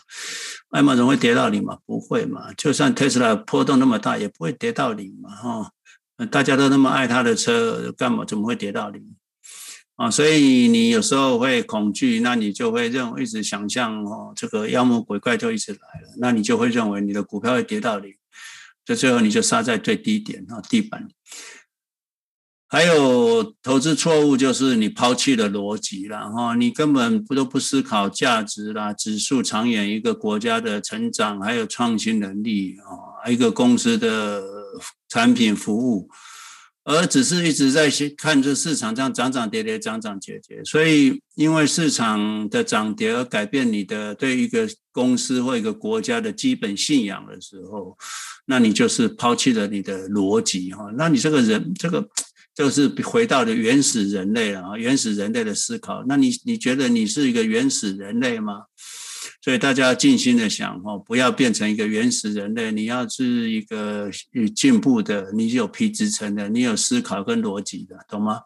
[0.69, 1.79] 爱马仕会跌到零吗？
[1.85, 2.53] 不会嘛。
[2.53, 5.29] 就算特斯拉波动那么大，也不会跌到零嘛。
[5.29, 5.71] 哈，
[6.29, 9.15] 大家都那么爱他的车，干嘛怎么会跌到零？
[9.95, 18.13] 啊，所以你有时候会恐惧，那你就会认为一直想象哦，这个妖魔鬼怪就一直来了，那你就会认为你的股票会跌到零。
[18.87, 21.09] 就最后你就杀在最低点啊，地板。
[22.69, 34.41] 还有投资错误就是你抛弃了逻辑了哈，你根本不都不思考价值啦、指数长远一个国家的成长，还有创新能力啊，一个公司的
[35.09, 36.09] 产品服务。
[36.89, 47.97] 而只是一直在看着市场这样涨涨跌跌，涨涨跌跌，所以因为市场的涨跌而改变你的对一个公司或一个国家的基本信仰的时候，
[48.45, 52.07] 那你就是抛弃了你的逻辑哈，那你这个人这个
[52.55, 58.61] 就是回到了原始人类了啊，原始人类的思考，那你你觉得你是一个原始人类吗？
[59.47, 62.69] 所以大家要静心的想哦，不要变成一个原始人类。
[62.69, 64.11] 你要是一个
[64.53, 68.41] 进步的，你有皮质层的，你有思考跟逻辑的，懂吗？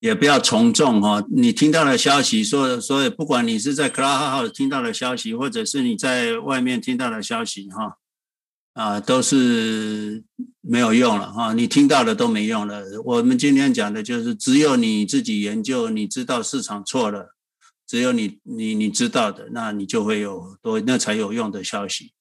[0.00, 1.24] 也不要从众哈。
[1.30, 7.96] 你听到的消息，说所以不管你是在 Clubhouse 听到的消息，或者是你在外面听到的消息哈，
[8.74, 10.22] 啊，都是
[10.60, 11.54] 没有用了哈。
[11.54, 12.84] 你听到的都没用了。
[13.02, 17.33] 我们今天讲的就是，只有你自己研究，你知道市场错了。
[17.86, 22.12] 只有你你你知道的，那你就会有多那才有用的消息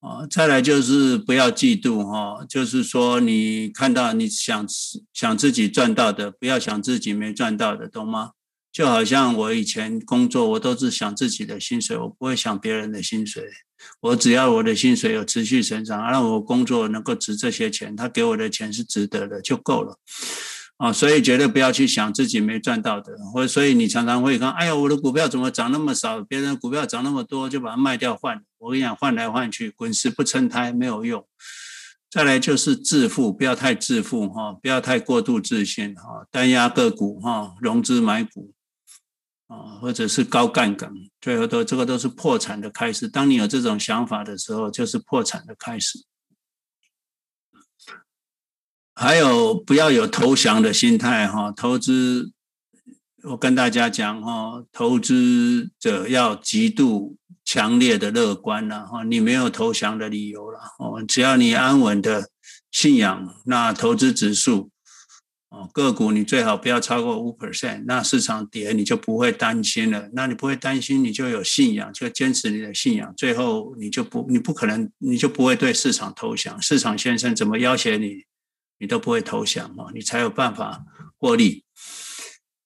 [0.00, 0.26] 啊。
[0.28, 4.66] 再来就是不要嫉妒哈，就是说你看到你想
[5.12, 8.32] 想自己赚到的，不要想自己没赚到的，懂吗？
[8.72, 13.44] 就好像我以前工作，我都是想自己的薪水，我不会想别人的薪水。
[14.00, 20.00] 我只要我的薪水有持续成长，让我工作能够值这些钱，他给我的钱是值得的，就够了。
[20.84, 26.20] 啊，所以绝对不要去想自己没赚到的，或所以你常常会看，哎呀，我的股票怎么涨那么少？
[26.20, 28.42] 别人股票涨那么多，就把它卖掉换。
[28.58, 31.26] 我跟你讲，换来换去，滚石不成胎，没有用。
[32.10, 38.52] 再来就是自负，不要太自负哈，不要太过度自信哈，单押个股哈，融资买股
[39.48, 43.08] 啊，或者是高杠杆，最后都这个都是破产的开始。
[43.08, 46.04] 当你有这种想法的时候，就是破产的开始。
[48.94, 52.32] 还有不要有投降的心态哈，投资
[53.24, 62.28] 我跟大家讲哈，投资者要极度强烈的乐观了哈，你没有投降的理由了哦，只要你安稳的
[62.70, 64.70] 信仰，那投资指数
[65.48, 78.24] 哦个股你最好不要超过五 percent，那市场跌你就不会担心了，那你不会担心，你就有信仰，就坚持你的信仰，最后你就不你不可能你就不会对市场投降，市场先生怎么要挟你？
[78.78, 80.84] 你都不会投降啊，你才有办法
[81.18, 81.64] 获利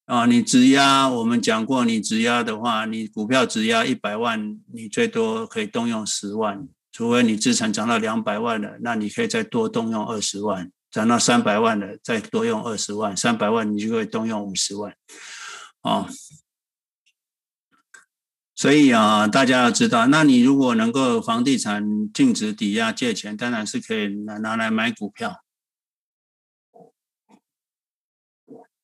[0.07, 0.25] 啊！
[0.27, 14.97] 你质押，我们讲过，你质押的话，你股票质押一百万，你最多可以动用十万，除非你资产涨到两百万了，那你可以再多动用二十万，涨到三百万了，再多用二十万，三百万你就可以动用五十万
[15.83, 16.09] 啊！
[18.55, 25.45] 所以啊，大家要知道，那你如果能够房地产净值抵押借钱，当然是可以拿拿来买股票。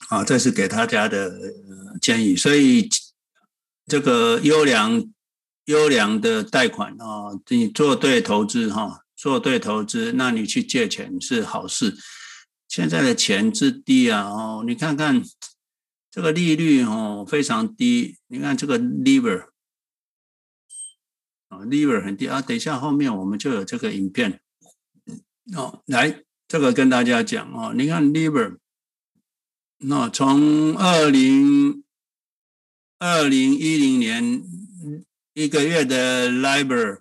[0.08, 1.38] 啊，这是给大家的
[2.00, 2.36] 建议。
[2.36, 2.88] 所以，
[3.86, 5.02] 这个优良、
[5.64, 11.96] 优良的贷款啊，你做对投资哈，做对投资，那你去借钱是好事。
[12.68, 15.22] 现在的钱之低啊，哦，你看看
[16.10, 18.18] 这个利率哦，非常低。
[18.26, 19.46] 你看这个 lever
[21.48, 22.42] 啊 lever 很低啊。
[22.42, 24.40] 等一下后面我们就有这个影片
[25.56, 28.58] 哦，来这个跟大家讲哦，你看 LIBOR。
[29.86, 31.84] 那从二零
[32.98, 34.42] 二零一零年
[35.34, 37.00] 一个月的 LIBOR，LIBOR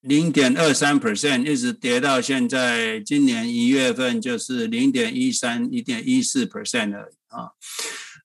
[0.00, 7.52] 零点二三 percent 一直跌到现在，今年一月份就是零点一三、一点一四 percent 了啊。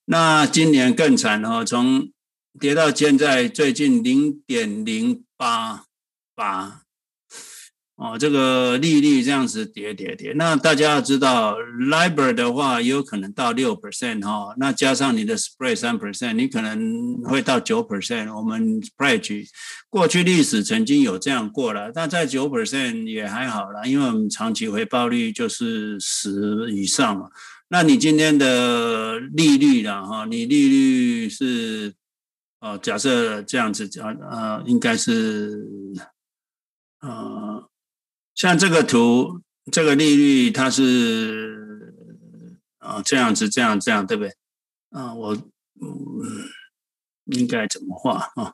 [0.05, 2.09] 那今年更惨哦，从
[2.57, 5.85] 跌到现在最近零点零八
[6.33, 6.86] 八。
[7.97, 18.31] 哦，这个利率这样子跌跌跌，那大家要知道，LIBOR 的话有可能到六 percent 哈，那加上你的 spread 三 percent，你可能会到九 percent。
[18.31, 19.47] 我们 spread
[19.89, 27.29] 过去历史曾经有这样过了，但在九 percent 也还好啦，因为我们长期回报率就是十以上嘛。
[27.69, 31.95] 那你今天的利率啦哈，你利率是
[32.59, 35.63] 哦，假设这样子讲，呃，应该是
[37.01, 37.67] 呃。
[38.37, 41.91] 像这个图，这个利率它是
[42.77, 44.31] 啊这样子，这样这样，对不对？
[44.91, 45.41] 啊，我嗯
[47.25, 48.53] 应该怎么画啊？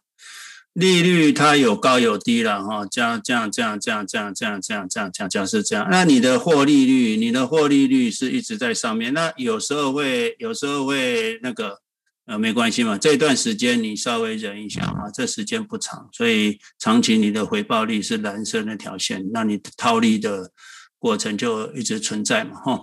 [0.72, 5.86] 利率它有高有低了哈，这样这样这样这样这样这样这样这样这样这样是这样。
[5.92, 11.83] 那你的获利率，你的获利率是一直在上面，那有时候会有时候会那个。
[12.26, 20.52] 呃，没关系嘛，这段时间你稍微忍一下啊，这时间不长，所以长期你的回报率是蓝色那条线，那你套利的
[20.98, 22.80] 过程就一直存在嘛，哈。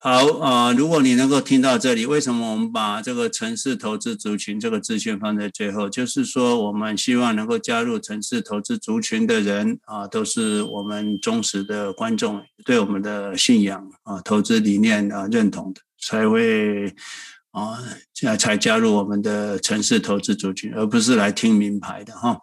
[0.00, 5.88] 好啊，如果你能够听到这里，为什么我们把这个城市投资族群这个资讯放在最后？
[5.88, 16.92] 就是说，我们希望能够加入城市投资族群的人啊，都是我们忠实的观众，对我们的信仰啊、投资理念啊认同的，才会。
[17.52, 17.78] 啊，
[18.12, 22.40] 现在才加入我们的城市投资族群，而不是来听名牌的哈。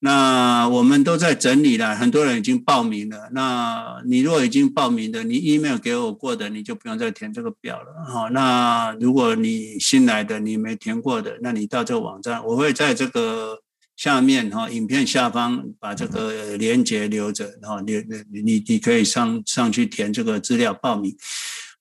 [0.00, 3.30] 那我们都在整理了，很多人已经报名了。
[3.32, 8.28] 那你如果已经报名的，你 email 给我过的，你就不用再填这个表了哈。
[8.28, 13.60] 那如果你新来的，你没填过的，那你到这个网站，我会在这个
[13.96, 17.94] 下面哈，影片下方把这个链接留着，然后你
[18.30, 21.16] 你你可以上上去填这个资料报名。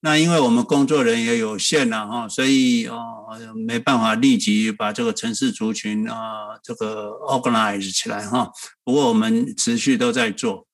[0.02, 3.28] 那因为我们工作人员也有限了哈，所以哦
[3.68, 8.52] 没办法立即把这个城市族群啊这个 organize 起来哈。
[8.84, 10.68] 不过我们持续都在做。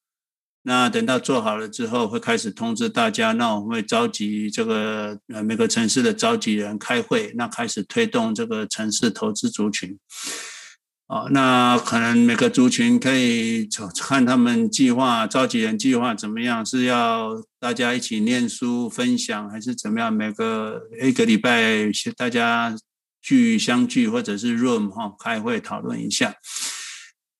[0.63, 3.31] 那等到做好了之后，会开始通知大家。
[3.31, 9.97] 那我们会召集这个呃每个城市的召集人开会，那开始推动这个城市投资族群。
[11.11, 13.67] 哦，那可能每个族群可以
[13.99, 16.65] 看他们计划，召集人计划怎么样？
[16.65, 20.13] 是要大家一起念书分享，还是怎么样？
[20.13, 22.73] 每个一个礼拜大家
[23.21, 26.33] 聚相聚，或者是 room 哈开会讨论一下。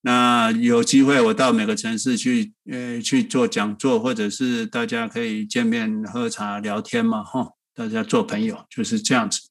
[0.02, 9.51] 那有机会我到每个城市去，呃，去做讲座，或者是大家可以见面喝茶聊天嘛，哈，大家做朋友就是这样子。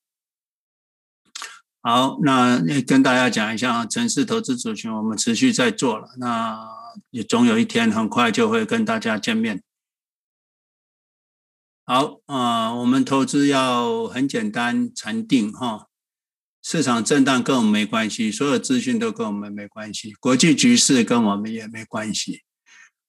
[1.82, 6.68] 好，那跟大家讲一下啊，城市投资族群我们持续在做了，那
[7.10, 9.62] 也总有一天很快就会跟大家见面。
[11.86, 15.86] 好啊，我们投资要很简单，禅定哈，
[16.62, 22.42] 市场震荡跟我们没关系，所有资讯都跟我们没关系，国际局势跟我们也没关系。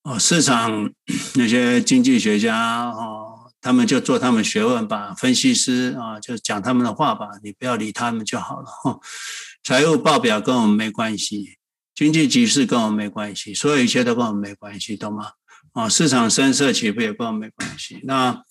[0.04, 0.90] 哦，市场
[1.36, 3.31] 那些经济学家哦。
[3.62, 8.99] 他们就做他们学问吧，分析师啊，就讲他们的话吧，你不要理他们就好了哈。
[9.64, 11.57] 财务报表跟我们没关系，
[11.93, 15.34] 经济局势跟我们没关系，所有一切都跟我们没关系，懂吗？
[15.74, 17.99] 啊，市场声色起伏也跟我们没关系。
[18.03, 18.43] 那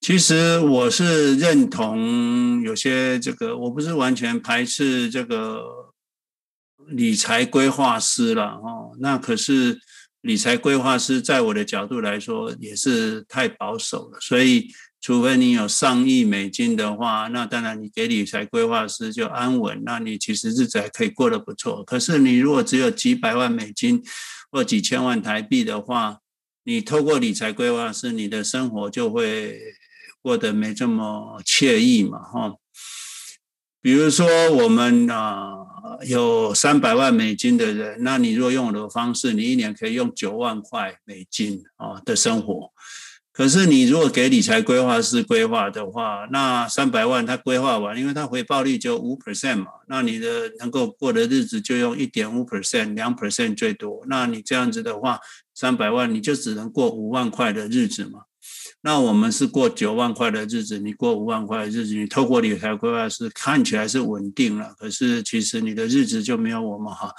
[0.00, 5.92] 其实我是认同有些这个，我不是完全排斥这个
[6.88, 8.96] 理财规划师了哦。
[9.00, 9.80] 那可是。
[10.24, 21.84] 理财规划师在我的角度来说也是太保守了，所以除非你有上亿美金的话，那当然你给理财规划师就安稳，那你其实日子还可以过得不错。
[21.84, 24.02] 可是你如果只有几百万美金
[24.50, 26.20] 或几千万台币的话，
[26.64, 29.60] 你透过理财规划师，你的生活就会
[30.22, 32.54] 过得没这么惬意嘛，哈。
[33.82, 35.73] 比如说我们啊。
[36.06, 42.70] 有三百万美金的人，那你若用我的方式，你一年可以用九万块美金啊的生活。
[43.32, 54.04] 可是你如果给理财规划师规划的话，那三百万他规划完，因为他回报率就五 percent 嘛，那你的能够过的日子就用一点五 percent，两 percent 最多。
[54.06, 55.18] 那你这样子的话，
[55.52, 58.20] 三百万你就只能过五万块的日子嘛。
[58.86, 67.10] 那我们是过九万块的日子，你过五万块的日子，你透过理财规划师看起来是稳定了，可是其实你的日子就没有我们好。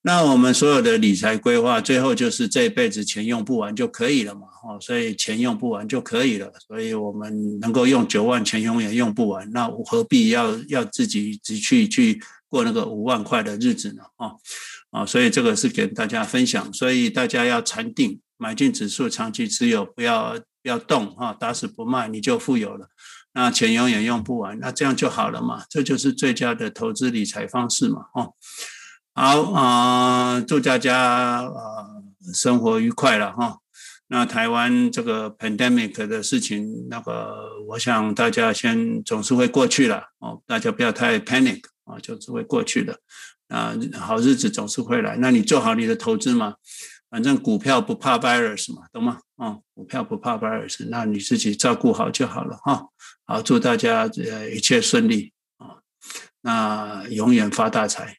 [0.00, 12.18] 那我们所有的理财规划，最后就是这一辈子钱用不完就可以了嘛，哦，所以钱用不完就可以了，所以我们能够用九万，钱永远用不完，那何必要要自己只去去
[12.48, 14.02] 过那个五万块的日子呢？
[14.16, 14.36] 哦，
[14.90, 20.38] 啊，所以这个是给大家分享，所以大家要禅定，买进指数，长期持有，不要。
[20.64, 22.88] 不要动哈，打死不卖，你就富有了。
[23.34, 25.62] 那钱永远用不完，那这样就好了嘛。
[25.68, 28.04] 这就是最佳的投资理财方式嘛。
[28.14, 28.30] 哈，
[29.12, 32.02] 好啊、呃，祝大家啊、呃、
[32.32, 33.58] 生活愉快了哈。
[34.06, 37.36] 那台湾这个 pandemic 的事情，那个
[37.68, 42.98] 我想大家先总是会过去了哦，大家不要太 panic 啊，就是会过去的
[43.48, 45.18] 啊，好日子总是会来。
[45.18, 46.54] 那你做好你的投资嘛，
[47.14, 49.20] 反正股票不怕 virus 嘛，懂吗？
[49.36, 52.88] 啊，股票不怕 virus，那你自己照顾好就好了哈。
[53.24, 55.78] 好，祝大家呃一切顺利啊，
[56.40, 58.16] 那永远发大财。